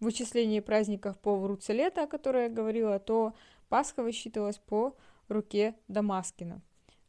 вычислении 0.00 0.60
праздников 0.60 1.18
по 1.18 1.36
вруце 1.36 1.72
лета, 1.72 2.04
о 2.04 2.06
которой 2.06 2.44
я 2.44 2.48
говорила, 2.48 2.98
то 2.98 3.34
Пасха 3.68 4.02
высчитывалась 4.02 4.58
по 4.58 4.96
руке 5.28 5.76
Дамаскина. 5.88 6.60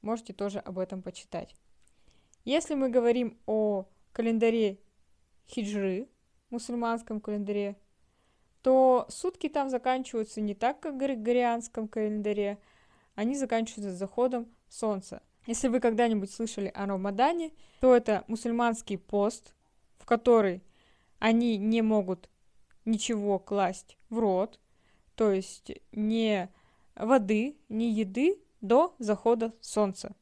Можете 0.02 0.34
тоже 0.34 0.60
об 0.60 0.80
этом 0.80 1.02
почитать. 1.02 1.56
Если 2.44 2.76
мы 2.76 2.90
говорим 2.90 3.38
о 3.46 3.86
календаре 4.14 4.80
хиджры, 5.48 6.08
мусульманском 6.50 7.22
календаре, 7.22 7.78
то 8.62 9.06
сутки 9.10 9.50
там 9.50 9.70
заканчиваются 9.70 10.42
не 10.42 10.54
так, 10.54 10.80
как 10.80 10.94
в 10.94 10.98
григорианском 10.98 11.88
календаре, 11.88 12.60
они 13.16 13.36
заканчиваются 13.36 13.92
с 13.92 13.98
заходом 13.98 14.48
солнца. 14.70 15.22
Если 15.48 15.67
вы 15.67 15.79
когда-нибудь 15.79 16.31
слышали 16.31 16.71
о 16.74 16.86
Рамадане, 16.86 17.51
то 17.79 17.95
это 17.95 18.24
мусульманский 18.27 18.98
пост, 18.98 19.53
в 19.98 20.05
который 20.05 20.62
они 21.19 21.57
не 21.57 21.81
могут 21.81 22.29
ничего 22.86 23.39
класть 23.39 23.98
в 24.10 24.19
рот, 24.19 24.60
то 25.15 25.31
есть 25.31 25.71
ни 25.91 26.48
воды, 26.95 27.57
ни 27.69 27.86
еды 27.86 28.39
до 28.62 28.95
захода 29.00 29.53
солнца. 29.62 30.15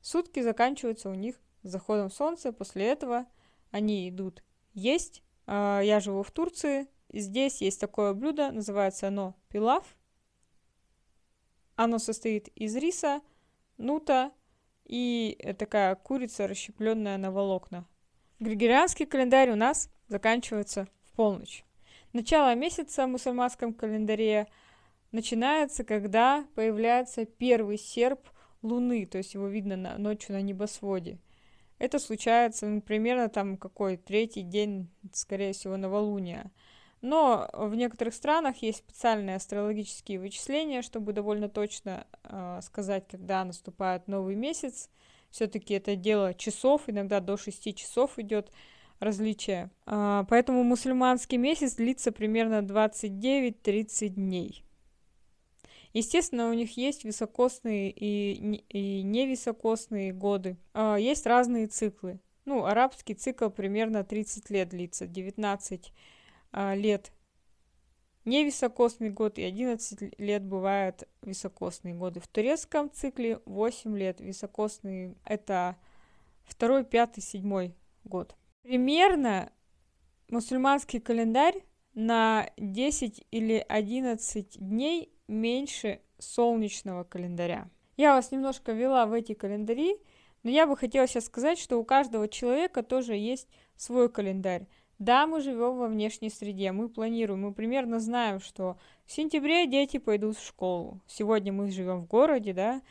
Сутки 0.00 0.40
заканчиваются 0.40 1.10
у 1.10 1.14
них 1.14 1.36
с 1.62 1.70
заходом 1.70 2.10
солнца, 2.10 2.52
после 2.52 2.86
этого 2.86 3.26
они 3.70 4.08
идут 4.08 4.42
есть. 4.74 5.22
А, 5.46 5.80
я 5.80 6.00
живу 6.00 6.22
в 6.22 6.30
Турции, 6.30 6.88
здесь 7.12 7.60
есть 7.60 7.80
такое 7.80 8.14
блюдо, 8.14 8.50
называется 8.50 9.08
оно 9.08 9.34
пилав. 9.48 9.96
Оно 11.76 11.98
состоит 11.98 12.48
из 12.48 12.74
риса, 12.76 13.20
нута 13.78 14.32
и 14.84 15.54
такая 15.58 15.94
курица, 15.94 16.46
расщепленная 16.46 17.16
на 17.16 17.30
волокна. 17.30 17.86
Григорианский 18.40 19.06
календарь 19.06 19.50
у 19.50 19.56
нас 19.56 19.90
заканчивается 20.08 20.86
в 21.04 21.16
полночь. 21.16 21.64
Начало 22.12 22.54
месяца 22.54 23.06
в 23.06 23.10
мусульманском 23.10 23.74
календаре 23.74 24.46
начинается, 25.12 25.84
когда 25.84 26.46
появляется 26.54 27.24
первый 27.24 27.78
серп 27.78 28.28
Луны, 28.62 29.06
то 29.06 29.18
есть 29.18 29.34
его 29.34 29.46
видно 29.46 29.76
на, 29.76 29.98
ночью 29.98 30.34
на 30.34 30.40
небосводе. 30.40 31.18
Это 31.78 31.98
случается 31.98 32.66
ну, 32.66 32.80
примерно 32.80 33.28
там 33.28 33.56
какой 33.56 33.96
третий 33.96 34.42
день, 34.42 34.90
скорее 35.12 35.52
всего, 35.52 35.76
новолуния. 35.76 36.50
Но 37.00 37.48
в 37.52 37.74
некоторых 37.74 38.14
странах 38.14 38.56
есть 38.62 38.78
специальные 38.78 39.36
астрологические 39.36 40.18
вычисления, 40.18 40.82
чтобы 40.82 41.12
довольно 41.12 41.48
точно 41.48 42.06
э, 42.24 42.60
сказать, 42.62 43.06
когда 43.08 43.44
наступает 43.44 44.08
новый 44.08 44.34
месяц. 44.34 44.90
Все-таки 45.30 45.74
это 45.74 45.94
дело 45.94 46.34
часов, 46.34 46.82
иногда 46.88 47.20
до 47.20 47.36
6 47.36 47.76
часов 47.76 48.18
идет 48.18 48.50
различия. 48.98 49.70
Э, 49.86 50.24
поэтому 50.28 50.64
мусульманский 50.64 51.36
месяц 51.36 51.74
длится 51.74 52.10
примерно 52.10 52.62
29-30 52.62 54.08
дней. 54.08 54.64
Естественно, 55.92 56.50
у 56.50 56.52
них 56.52 56.76
есть 56.76 57.04
високосные 57.04 57.90
и, 57.90 58.62
и 58.68 59.02
невисокосные 59.02 60.12
годы. 60.12 60.56
А, 60.74 60.96
есть 60.96 61.26
разные 61.26 61.66
циклы. 61.66 62.20
Ну, 62.44 62.64
арабский 62.64 63.14
цикл 63.14 63.48
примерно 63.48 64.04
30 64.04 64.50
лет 64.50 64.68
длится, 64.68 65.06
19 65.06 65.86
а, 65.86 65.90
лет 66.74 67.12
невисокосный 68.28 69.10
год 69.10 69.38
и 69.38 69.42
11 69.42 70.18
лет 70.18 70.44
бывают 70.44 71.08
високосные 71.22 71.94
годы. 71.94 72.20
В 72.20 72.28
турецком 72.28 72.90
цикле 72.92 73.40
8 73.46 73.96
лет 73.96 74.20
високосные– 74.20 75.14
это 75.24 75.76
второй, 76.44 76.84
пятый, 76.84 77.20
седьмой 77.20 77.74
год. 78.04 78.36
Примерно 78.62 79.50
мусульманский 80.28 81.00
календарь 81.00 81.64
на 81.94 82.50
10 82.58 83.26
или 83.30 83.64
11 83.66 84.58
дней 84.58 85.12
меньше 85.26 86.00
солнечного 86.18 87.04
календаря. 87.04 87.70
Я 87.96 88.14
вас 88.14 88.30
немножко 88.30 88.72
вела 88.72 89.06
в 89.06 89.12
эти 89.12 89.34
календари, 89.34 89.96
но 90.42 90.50
я 90.50 90.66
бы 90.66 90.76
хотела 90.76 91.06
сейчас 91.06 91.24
сказать, 91.24 91.58
что 91.58 91.78
у 91.78 91.84
каждого 91.84 92.28
человека 92.28 92.82
тоже 92.82 93.14
есть 93.14 93.48
свой 93.76 94.08
календарь. 94.08 94.68
Да, 94.98 95.28
мы 95.28 95.40
живем 95.40 95.78
во 95.78 95.86
внешней 95.86 96.28
среде, 96.28 96.72
мы 96.72 96.88
планируем, 96.88 97.42
мы 97.42 97.52
примерно 97.52 98.00
знаем, 98.00 98.40
что 98.40 98.76
в 99.06 99.12
сентябре 99.12 99.66
дети 99.68 99.98
пойдут 99.98 100.36
в 100.36 100.44
школу. 100.44 101.00
Сегодня 101.06 101.52
мы 101.52 101.70
живем 101.70 102.00
в 102.00 102.06
городе, 102.06 102.52
да, 102.52 102.82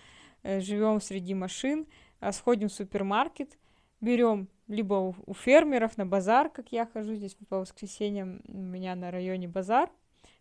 э, 0.43 0.61
живем 0.61 1.01
среди 1.01 1.33
машин, 1.33 1.85
а 2.21 2.31
сходим 2.31 2.69
в 2.69 2.73
супермаркет, 2.73 3.57
берем 3.99 4.47
либо 4.67 5.15
у, 5.25 5.33
фермеров 5.33 5.97
на 5.97 6.05
базар, 6.05 6.49
как 6.49 6.71
я 6.71 6.85
хожу 6.85 7.15
здесь 7.15 7.35
по 7.49 7.59
воскресеньям, 7.59 8.41
у 8.47 8.57
меня 8.57 8.95
на 8.95 9.11
районе 9.11 9.49
базар, 9.49 9.89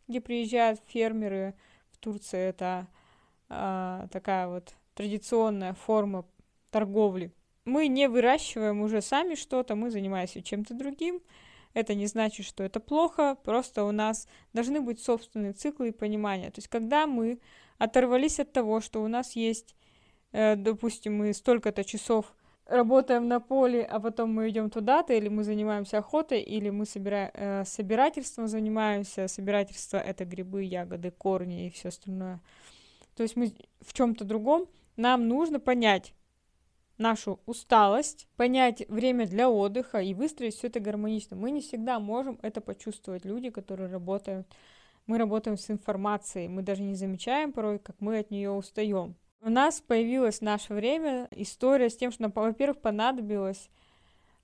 где 0.06 0.20
приезжают 0.20 0.80
фермеры, 0.86 1.54
в 1.90 1.98
Турции 1.98 2.38
это 2.38 2.86
а, 3.48 4.06
такая 4.12 4.48
вот 4.48 4.74
традиционная 4.94 5.74
форма 5.74 6.24
торговли. 6.70 7.32
Мы 7.64 7.88
не 7.88 8.08
выращиваем 8.08 8.80
уже 8.82 9.00
сами 9.00 9.34
что-то, 9.34 9.74
мы 9.74 9.90
занимаемся 9.90 10.42
чем-то 10.42 10.74
другим. 10.74 11.20
Это 11.76 11.94
не 11.94 12.06
значит, 12.06 12.46
что 12.46 12.64
это 12.64 12.80
плохо, 12.80 13.36
просто 13.44 13.84
у 13.84 13.92
нас 13.92 14.26
должны 14.54 14.80
быть 14.80 14.98
собственные 14.98 15.52
циклы 15.52 15.88
и 15.88 15.92
понимания. 15.92 16.50
То 16.50 16.60
есть, 16.60 16.68
когда 16.68 17.06
мы 17.06 17.38
оторвались 17.76 18.40
от 18.40 18.50
того, 18.50 18.80
что 18.80 19.02
у 19.02 19.08
нас 19.08 19.36
есть, 19.36 19.76
э, 20.32 20.56
допустим, 20.56 21.18
мы 21.18 21.34
столько-то 21.34 21.84
часов 21.84 22.34
работаем 22.64 23.28
на 23.28 23.40
поле, 23.40 23.84
а 23.84 24.00
потом 24.00 24.32
мы 24.32 24.48
идем 24.48 24.70
туда-то, 24.70 25.12
или 25.12 25.28
мы 25.28 25.44
занимаемся 25.44 25.98
охотой, 25.98 26.40
или 26.40 26.70
мы 26.70 26.86
собира... 26.86 27.30
э, 27.34 27.64
собирательством 27.66 28.48
занимаемся. 28.48 29.28
Собирательство 29.28 29.98
это 29.98 30.24
грибы, 30.24 30.62
ягоды, 30.62 31.10
корни 31.10 31.66
и 31.66 31.70
все 31.70 31.88
остальное. 31.88 32.40
То 33.16 33.22
есть 33.22 33.36
мы 33.36 33.52
в 33.82 33.92
чем-то 33.92 34.24
другом. 34.24 34.66
Нам 34.96 35.28
нужно 35.28 35.60
понять 35.60 36.14
нашу 36.98 37.40
усталость, 37.46 38.28
понять 38.36 38.88
время 38.88 39.26
для 39.26 39.50
отдыха 39.50 39.98
и 39.98 40.14
выстроить 40.14 40.54
все 40.54 40.68
это 40.68 40.80
гармонично. 40.80 41.36
Мы 41.36 41.50
не 41.50 41.60
всегда 41.60 41.98
можем 41.98 42.38
это 42.42 42.60
почувствовать. 42.60 43.24
Люди, 43.24 43.50
которые 43.50 43.90
работают, 43.90 44.46
мы 45.06 45.18
работаем 45.18 45.56
с 45.56 45.70
информацией, 45.70 46.48
мы 46.48 46.62
даже 46.62 46.82
не 46.82 46.94
замечаем 46.94 47.52
порой, 47.52 47.78
как 47.78 47.96
мы 48.00 48.18
от 48.18 48.30
нее 48.30 48.50
устаем. 48.50 49.14
У 49.40 49.50
нас 49.50 49.80
появилось 49.80 50.38
в 50.38 50.42
наше 50.42 50.74
время 50.74 51.28
история 51.30 51.90
с 51.90 51.96
тем, 51.96 52.10
что 52.10 52.22
нам, 52.22 52.32
во-первых, 52.34 52.80
понадобилась 52.80 53.70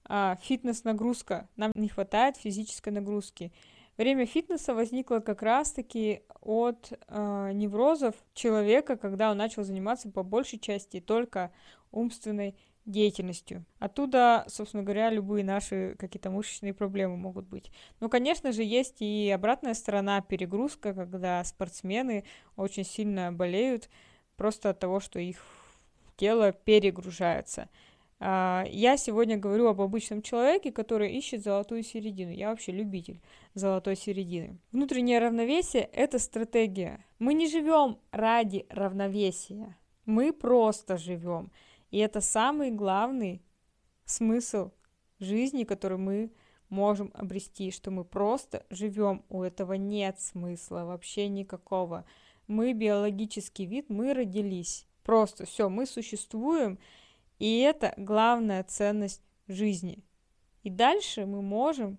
а, 0.05 0.37
фитнес-нагрузка. 0.43 1.49
Нам 1.57 1.73
не 1.75 1.89
хватает 1.89 2.37
физической 2.37 2.91
нагрузки. 2.91 3.53
Время 3.99 4.27
фитнеса 4.27 4.75
возникло 4.75 5.21
как 5.21 5.43
раз-таки 5.43 6.23
от 6.41 6.93
э, 6.93 7.51
неврозов 7.53 8.15
человека, 8.35 8.97
когда 8.97 9.31
он 9.31 9.37
начал 9.37 9.65
заниматься 9.65 10.11
по 10.11 10.23
большей 10.23 10.59
части 10.59 11.01
только 11.01 11.53
умственной 11.91 12.57
деятельностью. 12.85 13.65
Оттуда, 13.79 14.45
собственно 14.49 14.83
говоря, 14.83 15.11
любые 15.11 15.45
наши 15.45 15.95
какие-то 15.99 16.31
мышечные 16.31 16.75
проблемы 16.75 17.17
могут 17.17 17.47
быть. 17.47 17.71
Но, 18.01 18.09
конечно 18.09 18.51
же, 18.53 18.63
есть 18.63 19.01
и 19.01 19.31
обратная 19.31 19.75
сторона 19.75 20.21
перегрузка, 20.21 20.95
когда 20.95 21.45
спортсмены 21.45 22.25
очень 22.57 22.85
сильно 22.85 23.33
болеют, 23.33 23.89
просто 24.37 24.71
от 24.71 24.81
того, 24.81 25.01
что 25.01 25.21
их 25.21 25.39
тело 26.17 26.53
перегружается. 26.53 27.69
А, 28.25 28.65
я 28.71 28.97
сегодня 28.97 29.37
говорю 29.37 29.67
об 29.67 29.81
обычном 29.81 30.23
человеке, 30.23 30.71
который 30.71 31.13
ищет 31.13 31.43
золотую 31.43 31.83
середину. 31.83 32.31
Я 32.31 32.51
вообще 32.51 32.71
любитель 32.71 33.21
золотой 33.55 33.97
середины. 33.97 34.61
Внутреннее 34.71 35.19
равновесие– 35.19 35.83
это 35.93 36.21
стратегия. 36.21 37.05
Мы 37.19 37.35
не 37.35 37.49
живем 37.49 37.99
ради 38.13 38.65
равновесия. 38.69 39.77
Мы 40.07 40.33
просто 40.33 40.99
живем. 40.99 41.51
И 41.91 41.99
это 41.99 42.21
самый 42.21 42.71
главный 42.71 43.43
смысл 44.05 44.71
жизни, 45.19 45.65
который 45.65 45.99
мы 45.99 46.31
можем 46.69 47.11
обрести, 47.15 47.73
что 47.73 47.91
мы 47.91 48.05
просто 48.05 48.65
живем, 48.71 49.25
у 49.31 49.43
этого 49.43 49.73
нет 49.73 50.21
смысла 50.21 50.85
вообще 50.85 51.27
никакого 51.27 52.05
мы 52.47 52.73
биологический 52.73 53.67
вид, 53.67 53.89
мы 53.89 54.15
родились. 54.15 54.87
Просто 55.03 55.47
все, 55.47 55.69
мы 55.69 55.87
существуем, 55.87 56.79
и 57.43 57.59
это 57.59 57.93
главная 57.97 58.63
ценность 58.63 59.21
жизни. 59.49 60.05
И 60.63 60.71
дальше 60.71 61.27
мы 61.27 61.43
можем 61.43 61.99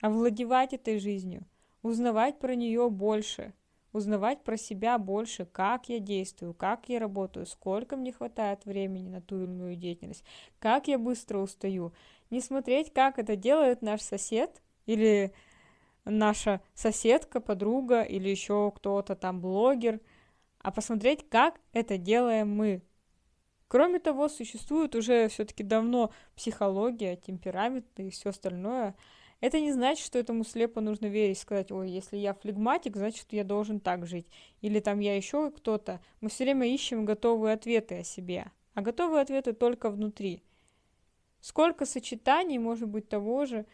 овладевать 0.00 0.72
этой 0.72 1.00
жизнью, 1.00 1.48
узнавать 1.82 2.38
про 2.38 2.54
нее 2.54 2.88
больше, 2.88 3.54
узнавать 3.92 4.44
про 4.44 4.56
себя 4.56 4.96
больше, 4.98 5.46
как 5.46 5.88
я 5.88 5.98
действую, 5.98 6.54
как 6.54 6.88
я 6.88 7.00
работаю, 7.00 7.44
сколько 7.44 7.96
мне 7.96 8.12
хватает 8.12 8.66
времени 8.66 9.08
на 9.08 9.20
ту 9.20 9.38
или 9.38 9.50
иную 9.50 9.74
деятельность, 9.74 10.22
как 10.60 10.86
я 10.86 10.96
быстро 10.96 11.40
устаю. 11.40 11.92
Не 12.30 12.40
смотреть, 12.40 12.92
как 12.92 13.18
это 13.18 13.34
делает 13.34 13.82
наш 13.82 14.00
сосед 14.00 14.62
или 14.86 15.34
наша 16.04 16.60
соседка, 16.74 17.40
подруга 17.40 18.02
или 18.02 18.28
еще 18.28 18.72
кто-то 18.76 19.16
там 19.16 19.40
блогер, 19.40 20.00
а 20.60 20.70
посмотреть, 20.70 21.28
как 21.28 21.60
это 21.72 21.98
делаем 21.98 22.54
мы. 22.54 22.82
Кроме 23.68 23.98
того, 23.98 24.28
существует 24.28 24.94
уже 24.94 25.28
все-таки 25.28 25.62
давно 25.62 26.10
психология, 26.34 27.16
темперамент 27.16 27.86
и 27.98 28.08
все 28.08 28.30
остальное. 28.30 28.94
Это 29.40 29.60
не 29.60 29.72
значит, 29.72 30.04
что 30.04 30.18
этому 30.18 30.42
слепо 30.42 30.80
нужно 30.80 31.06
верить, 31.06 31.38
сказать, 31.38 31.70
ой, 31.70 31.90
если 31.90 32.16
я 32.16 32.32
флегматик, 32.32 32.96
значит, 32.96 33.26
я 33.30 33.44
должен 33.44 33.78
так 33.78 34.06
жить. 34.06 34.26
Или 34.62 34.80
там 34.80 35.00
я 35.00 35.14
еще 35.16 35.50
кто-то. 35.50 36.00
Мы 36.20 36.30
все 36.30 36.44
время 36.44 36.66
ищем 36.66 37.04
готовые 37.04 37.54
ответы 37.54 38.00
о 38.00 38.04
себе. 38.04 38.50
А 38.74 38.80
готовые 38.80 39.20
ответы 39.20 39.52
только 39.52 39.90
внутри. 39.90 40.42
Сколько 41.40 41.84
сочетаний 41.84 42.58
может 42.58 42.88
быть 42.88 43.08
того 43.08 43.44
же, 43.44 43.66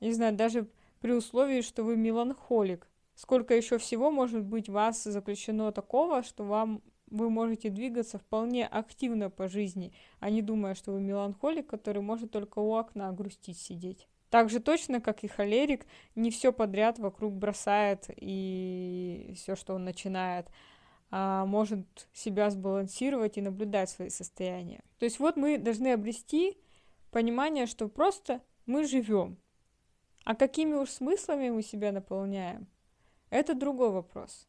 не 0.00 0.12
знаю, 0.12 0.34
даже 0.34 0.66
при 1.00 1.12
условии, 1.12 1.60
что 1.60 1.84
вы 1.84 1.96
меланхолик. 1.96 2.88
Сколько 3.14 3.54
еще 3.54 3.78
всего 3.78 4.10
может 4.10 4.42
быть 4.42 4.68
вас 4.68 5.04
заключено 5.04 5.72
такого, 5.72 6.22
что 6.22 6.44
вам 6.44 6.82
вы 7.10 7.30
можете 7.30 7.70
двигаться 7.70 8.18
вполне 8.18 8.66
активно 8.66 9.30
по 9.30 9.48
жизни, 9.48 9.92
а 10.20 10.30
не 10.30 10.42
думая, 10.42 10.74
что 10.74 10.92
вы 10.92 11.00
меланхолик, 11.00 11.66
который 11.66 12.02
может 12.02 12.30
только 12.30 12.58
у 12.58 12.74
окна 12.74 13.12
грустить 13.12 13.58
сидеть. 13.58 14.08
Так 14.30 14.50
же 14.50 14.60
точно, 14.60 15.00
как 15.00 15.22
и 15.22 15.28
холерик, 15.28 15.86
не 16.14 16.30
все 16.30 16.52
подряд 16.52 16.98
вокруг 16.98 17.34
бросает 17.34 18.06
и 18.16 19.32
все, 19.36 19.54
что 19.54 19.74
он 19.74 19.84
начинает, 19.84 20.48
а 21.10 21.46
может 21.46 22.08
себя 22.12 22.50
сбалансировать 22.50 23.38
и 23.38 23.42
наблюдать 23.42 23.88
свои 23.88 24.10
состояния. 24.10 24.82
То 24.98 25.04
есть 25.04 25.20
вот 25.20 25.36
мы 25.36 25.58
должны 25.58 25.92
обрести 25.92 26.58
понимание, 27.12 27.66
что 27.66 27.88
просто 27.88 28.42
мы 28.66 28.84
живем, 28.84 29.38
а 30.24 30.34
какими 30.34 30.74
уж 30.74 30.90
смыслами 30.90 31.50
мы 31.50 31.62
себя 31.62 31.92
наполняем, 31.92 32.66
это 33.30 33.54
другой 33.54 33.90
вопрос. 33.90 34.48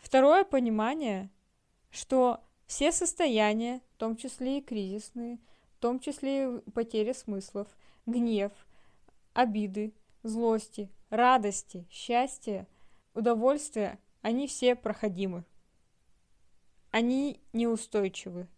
Второе 0.00 0.44
понимание, 0.44 1.30
что 1.90 2.40
все 2.66 2.90
состояния, 2.90 3.80
в 3.94 3.98
том 3.98 4.16
числе 4.16 4.58
и 4.58 4.62
кризисные, 4.62 5.38
в 5.76 5.80
том 5.80 6.00
числе 6.00 6.56
и 6.56 6.70
потеря 6.70 7.14
смыслов, 7.14 7.68
гнев, 8.06 8.52
обиды, 9.34 9.94
злости, 10.22 10.90
радости, 11.10 11.86
счастья, 11.90 12.66
удовольствия, 13.14 13.98
они 14.22 14.46
все 14.46 14.74
проходимы. 14.74 15.44
Они 16.90 17.40
неустойчивы, 17.52 18.48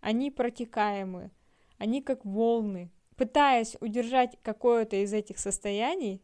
они 0.00 0.30
протекаемы, 0.30 1.30
они 1.78 2.00
как 2.00 2.24
волны, 2.24 2.90
пытаясь 3.16 3.76
удержать 3.80 4.38
какое-то 4.42 4.96
из 4.96 5.12
этих 5.12 5.38
состояний, 5.38 6.22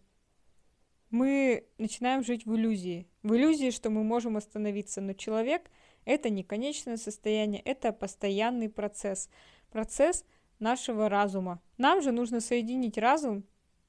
мы 1.10 1.66
начинаем 1.78 2.22
жить 2.22 2.46
в 2.46 2.54
иллюзии. 2.54 3.08
В 3.22 3.34
иллюзии, 3.34 3.70
что 3.70 3.90
мы 3.90 4.04
можем 4.04 4.36
остановиться. 4.36 5.00
Но 5.00 5.12
человек— 5.14 5.70
это 6.04 6.30
не 6.30 6.42
конечное 6.42 6.96
состояние, 6.96 7.62
это 7.62 7.92
постоянный 7.92 8.68
процесс. 8.68 9.30
Процесс 9.70 10.24
нашего 10.58 11.08
разума. 11.08 11.60
Нам 11.76 12.02
же 12.02 12.12
нужно 12.12 12.40
соединить 12.40 12.98
разум 12.98 13.44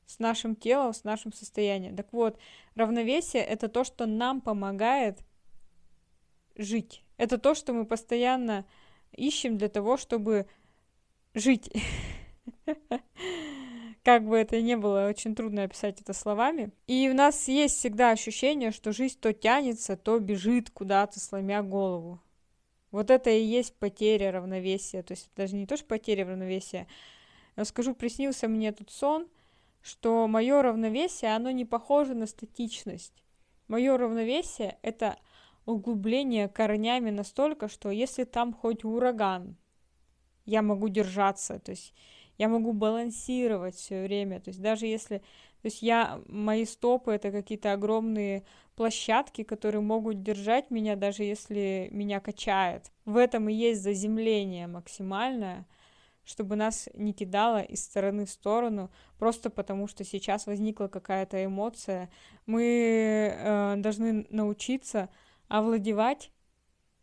с 0.06 0.20
нашим 0.20 0.56
телом, 0.56 0.94
с 0.94 1.04
нашим 1.04 1.34
состоянием. 1.34 1.96
Так 1.96 2.12
вот, 2.14 2.40
равновесие— 2.76 3.44
это 3.46 3.68
то, 3.68 3.84
что 3.84 4.06
нам 4.06 4.42
помогает 4.42 5.20
жить. 6.56 7.04
Это 7.18 7.38
то, 7.38 7.54
что 7.54 7.74
мы 7.74 7.86
постоянно 7.86 8.66
ищем 9.12 9.58
для 9.58 9.70
того, 9.70 9.98
чтобы 9.98 10.48
жить. 11.34 11.72
Как 14.10 14.26
бы 14.26 14.38
это 14.38 14.60
ни 14.60 14.74
было, 14.74 15.08
очень 15.08 15.36
трудно 15.36 15.62
описать 15.62 16.02
это 16.02 16.14
словами. 16.14 16.72
И 16.88 17.08
у 17.12 17.14
нас 17.14 17.48
есть 17.48 17.78
всегда 17.78 18.10
ощущение, 18.10 18.72
что 18.72 18.92
жизнь 18.92 19.20
то 19.22 19.34
тянется, 19.34 19.96
то 19.96 20.18
бежит 20.18 20.72
куда-то, 20.72 21.20
сломя 21.20 21.62
голову. 21.62 22.20
Вот 22.90 23.12
это 23.12 23.30
и 23.30 23.44
есть 23.44 23.76
потеря 23.76 24.32
равновесия. 24.32 25.04
То 25.04 25.12
есть 25.12 25.30
даже 25.36 25.56
не 25.56 25.68
то, 25.68 25.78
что 25.78 25.86
потеря 25.86 26.26
равновесия. 26.26 26.88
Я 27.56 27.66
скажу, 27.66 27.94
приснился 27.94 28.48
мне 28.48 28.72
тут 28.72 28.90
сон, 28.90 29.28
что 29.84 30.28
мое 30.28 30.60
равновесие, 30.64 31.36
оно 31.36 31.52
не 31.52 31.66
похоже 31.66 32.16
на 32.16 32.26
статичность. 32.26 33.24
Мое 33.68 33.96
равновесие— 33.96 34.80
это 34.82 35.18
углубление 35.68 36.50
корнями 36.50 37.12
настолько, 37.12 37.68
что 37.68 37.92
если 37.92 38.24
там 38.24 38.56
хоть 38.56 38.84
ураган, 38.84 39.56
я 40.46 40.64
могу 40.64 40.90
держаться, 40.90 41.60
то 41.60 41.70
есть 41.70 41.94
я 42.40 42.48
могу 42.48 42.74
балансировать 42.74 43.76
все 43.76 44.04
время, 44.04 44.40
то 44.40 44.50
есть 44.50 44.62
даже 44.62 44.88
если, 44.88 45.18
то 45.18 45.66
есть 45.66 45.82
я, 45.82 46.22
мои 46.28 46.66
стопы 46.66 47.12
это 47.12 47.32
какие-то 47.32 47.74
огромные 47.74 48.46
площадки, 48.76 49.44
которые 49.44 49.82
могут 49.82 50.24
держать 50.24 50.72
меня, 50.72 50.96
даже 50.96 51.24
если 51.24 51.90
меня 51.92 52.22
качает. 52.22 52.92
В 53.04 53.18
этом 53.18 53.50
и 53.50 53.54
есть 53.54 53.84
заземление 53.84 54.68
максимальное, 54.68 55.68
чтобы 56.24 56.56
нас 56.56 56.88
не 56.94 57.12
кидало 57.12 57.62
из 57.62 57.84
стороны 57.84 58.26
в 58.26 58.30
сторону, 58.30 58.90
просто 59.18 59.50
потому 59.50 59.88
что 59.88 60.06
сейчас 60.06 60.48
возникла 60.48 60.88
какая-то 60.88 61.44
эмоция. 61.44 62.10
Мы 62.46 63.34
э, 63.36 63.76
должны 63.78 64.28
научиться 64.30 65.10
овладевать 65.50 66.32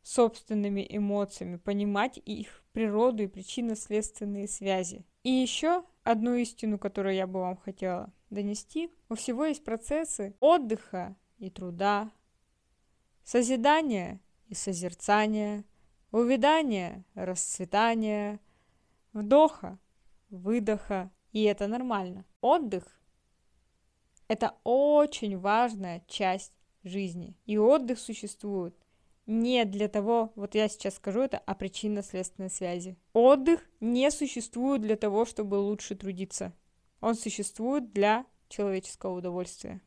собственными 0.02 0.86
эмоциями, 0.88 1.56
понимать 1.56 2.18
их 2.24 2.62
природу 2.72 3.24
и 3.24 3.26
причинно-следственные 3.26 4.48
связи. 4.48 5.04
И 5.26 5.30
еще 5.32 5.82
одну 6.04 6.36
истину, 6.36 6.78
которую 6.78 7.16
я 7.16 7.26
бы 7.26 7.40
вам 7.40 7.56
хотела 7.56 8.12
донести. 8.30 8.92
У 9.08 9.16
всего 9.16 9.46
есть 9.46 9.64
процессы 9.64 10.36
отдыха 10.38 11.16
и 11.38 11.50
труда, 11.50 12.12
созидания 13.24 14.20
и 14.46 14.54
созерцания, 14.54 15.64
увядания, 16.12 17.04
расцветания, 17.16 18.38
вдоха, 19.12 19.80
выдоха, 20.30 21.10
и 21.32 21.42
это 21.42 21.66
нормально. 21.66 22.24
Отдых– 22.40 22.84
это 24.28 24.54
очень 24.62 25.36
важная 25.36 26.04
часть 26.06 26.52
жизни, 26.84 27.36
и 27.46 27.58
отдых 27.58 27.98
существует 27.98 28.76
не 29.26 29.64
для 29.64 29.88
того, 29.88 30.32
вот 30.36 30.54
я 30.54 30.68
сейчас 30.68 30.94
скажу 30.94 31.20
это, 31.20 31.38
о 31.38 31.54
причинно-следственной 31.54 32.50
связи. 32.50 32.96
Отдых 33.12 33.60
не 33.80 34.10
существует 34.10 34.82
для 34.82 34.96
того, 34.96 35.24
чтобы 35.24 35.56
лучше 35.56 35.96
трудиться. 35.96 36.52
Он 37.00 37.14
существует 37.14 37.92
для 37.92 38.24
человеческого 38.48 39.18
удовольствия. 39.18 39.80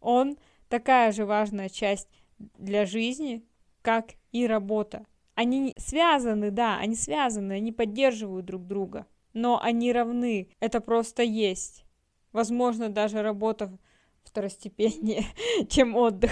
Он 0.00 0.38
такая 0.68 1.12
же 1.12 1.26
важная 1.26 1.68
часть 1.68 2.08
для 2.38 2.86
жизни, 2.86 3.44
как 3.82 4.14
и 4.32 4.46
работа. 4.46 5.06
Они 5.34 5.74
связаны, 5.76 6.50
да, 6.50 6.78
они 6.78 6.94
связаны, 6.94 7.52
они 7.54 7.72
поддерживают 7.72 8.46
друг 8.46 8.66
друга, 8.66 9.06
но 9.32 9.60
они 9.62 9.92
равны, 9.92 10.48
это 10.60 10.80
просто 10.80 11.22
есть. 11.22 11.84
Возможно, 12.32 12.88
даже 12.88 13.22
работа 13.22 13.76
второстепеннее, 14.22 15.24
чем 15.68 15.96
отдых. 15.96 16.30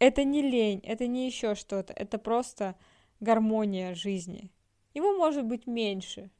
Это 0.00 0.24
не 0.24 0.40
лень, 0.40 0.80
это 0.82 1.06
не 1.06 1.26
еще 1.26 1.54
что-то, 1.54 1.92
это 1.92 2.16
просто 2.16 2.74
гармония 3.20 3.94
жизни. 3.94 4.50
Его 4.94 5.12
может 5.12 5.44
быть 5.44 5.66
меньше, 5.66 6.30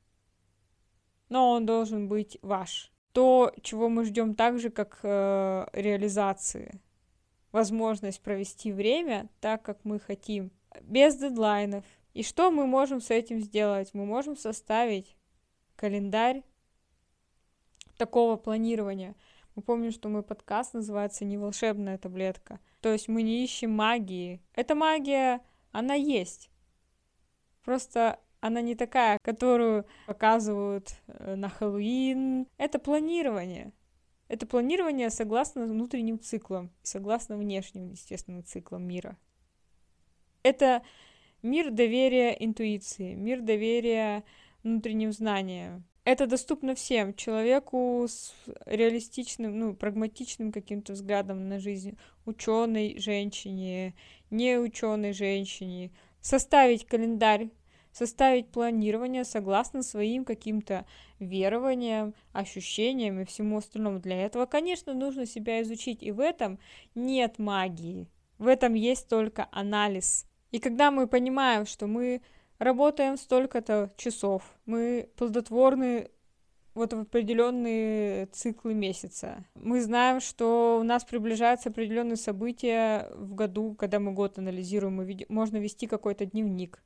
но 1.28 1.50
он 1.50 1.66
должен 1.66 2.08
быть 2.08 2.38
ваш. 2.40 2.90
То, 3.12 3.52
чего 3.60 3.90
мы 3.90 4.06
ждем 4.06 4.34
так 4.34 4.58
же, 4.58 4.70
как 4.70 5.00
э, 5.02 5.66
реализации. 5.74 6.80
Возможность 7.52 8.22
провести 8.22 8.72
время 8.72 9.28
так, 9.40 9.62
как 9.62 9.84
мы 9.84 10.00
хотим, 10.00 10.52
без 10.80 11.16
дедлайнов. 11.16 11.84
И 12.14 12.22
что 12.22 12.50
мы 12.50 12.66
можем 12.66 13.02
с 13.02 13.10
этим 13.10 13.40
сделать? 13.40 13.90
Мы 13.92 14.06
можем 14.06 14.36
составить 14.36 15.16
календарь 15.76 16.44
такого 17.98 18.36
планирования– 18.36 19.14
мы 19.60 19.64
помним, 19.64 19.92
что 19.92 20.08
мой 20.08 20.22
подкаст 20.22 20.72
называется 20.72 21.26
«Не 21.26 21.36
волшебная 21.36 21.98
таблетка». 21.98 22.60
То 22.80 22.90
есть 22.90 23.08
мы 23.08 23.20
не 23.20 23.44
ищем 23.44 23.70
магии. 23.70 24.40
Эта 24.54 24.74
магия, 24.74 25.42
она 25.70 25.92
есть. 25.92 26.50
Просто 27.62 28.18
она 28.40 28.62
не 28.62 28.74
такая, 28.74 29.18
которую 29.20 29.84
показывают 30.06 30.94
э, 31.08 31.34
на 31.34 31.50
Хэллоуин. 31.50 32.46
Это 32.56 32.78
планирование. 32.78 33.74
Это 34.28 34.46
планирование 34.46 35.10
согласно 35.10 35.66
внутренним 35.66 36.18
циклам, 36.18 36.70
согласно 36.82 37.36
внешним, 37.36 37.90
естественно, 37.90 38.42
циклам 38.42 38.84
мира. 38.84 39.18
Это 40.42 40.82
мир 41.42 41.70
доверия 41.70 42.30
интуиции, 42.30 43.12
мир 43.12 43.42
доверия 43.42 44.24
внутренним 44.62 45.12
знаниям, 45.12 45.84
это 46.10 46.26
доступно 46.26 46.74
всем. 46.74 47.14
Человеку 47.14 48.06
с 48.08 48.34
реалистичным, 48.66 49.58
ну, 49.58 49.74
прагматичным 49.74 50.52
каким-то 50.52 50.92
взглядом 50.92 51.48
на 51.48 51.58
жизнь, 51.58 51.98
ученой 52.24 52.98
женщине, 52.98 53.94
не 54.30 54.58
ученой 54.58 55.12
женщине. 55.12 55.90
Составить 56.20 56.86
календарь, 56.86 57.50
составить 57.92 58.48
планирование 58.48 59.24
согласно 59.24 59.82
своим 59.82 60.24
каким-то 60.24 60.86
верованиям, 61.18 62.14
ощущениям 62.32 63.20
и 63.20 63.24
всему 63.24 63.58
остальному. 63.58 63.98
Для 63.98 64.24
этого, 64.24 64.46
конечно, 64.46 64.94
нужно 64.94 65.26
себя 65.26 65.62
изучить, 65.62 66.02
и 66.02 66.12
в 66.12 66.20
этом 66.20 66.58
нет 66.94 67.38
магии. 67.38 68.08
В 68.38 68.46
этом 68.46 68.74
есть 68.74 69.08
только 69.08 69.48
анализ. 69.52 70.26
И 70.50 70.58
когда 70.58 70.90
мы 70.90 71.06
понимаем, 71.06 71.66
что 71.66 71.86
мы 71.86 72.22
работаем 72.60 73.16
столько-то 73.16 73.90
часов, 73.96 74.42
мы 74.66 75.08
плодотворны 75.16 76.10
вот 76.74 76.92
в 76.92 77.00
определенные 77.00 78.26
циклы 78.26 78.74
месяца. 78.74 79.44
Мы 79.54 79.80
знаем, 79.80 80.20
что 80.20 80.78
у 80.80 80.84
нас 80.84 81.04
приближаются 81.04 81.70
определенные 81.70 82.16
события 82.16 83.08
в 83.16 83.34
году, 83.34 83.74
когда 83.74 83.98
мы 83.98 84.12
год 84.12 84.38
анализируем, 84.38 84.96
мы 84.96 85.04
вед... 85.04 85.28
можно 85.28 85.56
вести 85.56 85.88
какой-то 85.88 86.26
дневник, 86.26 86.80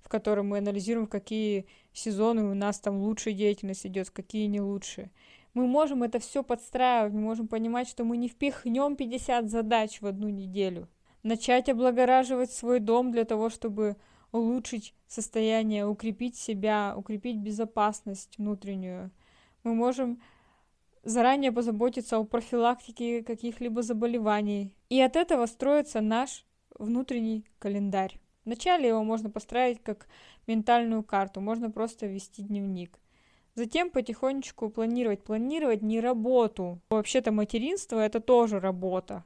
в 0.00 0.08
котором 0.08 0.48
мы 0.48 0.58
анализируем, 0.58 1.06
какие 1.06 1.66
сезоны 1.92 2.44
у 2.44 2.54
нас 2.54 2.80
там 2.80 3.00
лучшая 3.02 3.34
деятельность 3.34 3.86
идет, 3.86 4.08
какие 4.10 4.46
не 4.46 4.60
лучшие. 4.60 5.10
Мы 5.52 5.66
можем 5.66 6.02
это 6.04 6.20
все 6.20 6.42
подстраивать, 6.42 7.12
мы 7.12 7.20
можем 7.20 7.48
понимать, 7.48 7.88
что 7.88 8.04
мы 8.04 8.16
не 8.16 8.28
впихнем 8.28 8.96
50 8.96 9.50
задач 9.50 10.00
в 10.00 10.06
одну 10.06 10.28
неделю. 10.28 10.88
Начать 11.22 11.68
облагораживать 11.68 12.52
свой 12.52 12.78
дом 12.80 13.10
для 13.10 13.24
того, 13.24 13.50
чтобы 13.50 13.96
улучшить 14.32 14.94
состояние, 15.06 15.86
укрепить 15.86 16.36
себя, 16.36 16.94
укрепить 16.96 17.38
безопасность 17.38 18.36
внутреннюю. 18.38 19.10
Мы 19.64 19.74
можем 19.74 20.20
заранее 21.02 21.52
позаботиться 21.52 22.18
о 22.18 22.24
профилактике 22.24 23.22
каких-либо 23.22 23.82
заболеваний. 23.82 24.72
И 24.88 25.00
от 25.00 25.16
этого 25.16 25.46
строится 25.46 26.00
наш 26.00 26.44
внутренний 26.78 27.44
календарь. 27.58 28.20
Вначале 28.44 28.88
его 28.88 29.04
можно 29.04 29.30
построить 29.30 29.82
как 29.82 30.08
ментальную 30.46 31.02
карту, 31.02 31.40
можно 31.40 31.70
просто 31.70 32.06
вести 32.06 32.42
дневник. 32.42 32.98
Затем 33.58 33.90
потихонечку 33.90 34.70
планировать. 34.70 35.24
Планировать 35.24 35.82
не 35.82 35.98
работу. 35.98 36.80
Вообще-то 36.90 37.32
материнство 37.32 37.98
это 37.98 38.20
тоже 38.20 38.60
работа. 38.60 39.24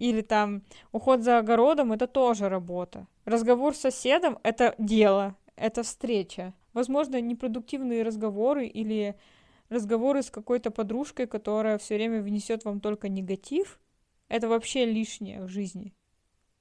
Или 0.00 0.22
там 0.22 0.62
уход 0.92 1.20
за 1.20 1.38
огородом 1.38 1.92
это 1.92 2.06
тоже 2.06 2.48
работа. 2.48 3.06
Разговор 3.26 3.74
с 3.74 3.80
соседом— 3.80 4.38
это 4.42 4.74
дело, 4.78 5.36
это 5.56 5.82
встреча. 5.82 6.54
Возможно, 6.72 7.20
непродуктивные 7.20 8.02
разговоры 8.02 8.66
или 8.66 9.14
разговоры 9.68 10.22
с 10.22 10.30
какой-то 10.30 10.70
подружкой, 10.70 11.26
которая 11.26 11.76
все 11.76 11.96
время 11.96 12.22
внесет 12.22 12.64
вам 12.64 12.80
только 12.80 13.10
негатив, 13.10 13.78
это 14.28 14.48
вообще 14.48 14.86
лишнее 14.86 15.42
в 15.42 15.48
жизни. 15.48 15.92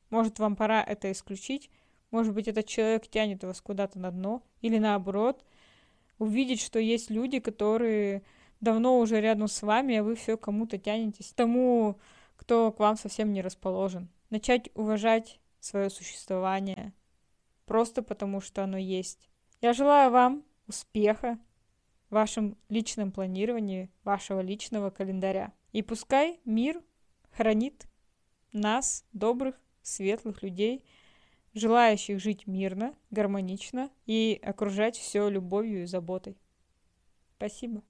Может, 0.10 0.40
вам 0.40 0.58
пора 0.58 0.84
это 0.84 1.10
исключить. 1.10 1.70
Может 2.12 2.34
быть, 2.34 2.50
этот 2.50 2.66
человек 2.66 3.08
тянет 3.08 3.46
вас 3.46 3.62
куда-то 3.62 4.00
на 4.00 4.12
дно. 4.12 4.44
Или 4.60 4.80
наоборот, 4.80 5.46
увидеть, 6.18 6.60
что 6.60 6.78
есть 6.78 7.10
люди, 7.10 7.40
которые 7.40 8.22
давно 8.60 9.00
уже 9.00 9.22
рядом 9.22 9.48
с 9.48 9.62
вами, 9.62 9.96
а 9.96 10.04
вы 10.04 10.16
все 10.16 10.36
кому-то 10.36 10.78
тянетесь. 10.78 11.32
Тому, 11.34 11.96
кто 12.50 12.72
к 12.72 12.80
вам 12.80 12.98
совсем 12.98 13.32
не 13.32 13.44
расположен. 13.44 14.10
Начать 14.32 14.72
уважать 14.74 15.40
свое 15.60 15.92
существование, 15.92 16.94
просто 17.68 18.02
потому 18.02 18.42
что 18.42 18.64
оно 18.64 18.76
есть. 18.76 19.30
Я 19.62 19.72
желаю 19.74 20.10
вам 20.10 20.44
успеха 20.66 21.38
в 22.10 22.16
вашем 22.16 22.58
личном 22.68 23.12
планировании 23.12 23.92
вашего 24.04 24.40
личного 24.40 24.90
календаря. 24.90 25.54
И 25.74 25.84
пускай 25.84 26.40
мир 26.44 26.82
хранит 27.30 27.86
нас, 28.52 29.06
добрых 29.14 29.54
светлых 29.84 30.42
людей, 30.42 30.84
желающих 31.54 32.20
жить 32.20 32.48
мирно, 32.48 32.96
гармонично 33.12 33.92
и 34.08 34.42
окружать 34.42 34.98
все 34.98 35.30
любовью 35.30 35.84
и 35.84 35.86
заботой. 35.86 36.36
Спасибо. 37.38 37.78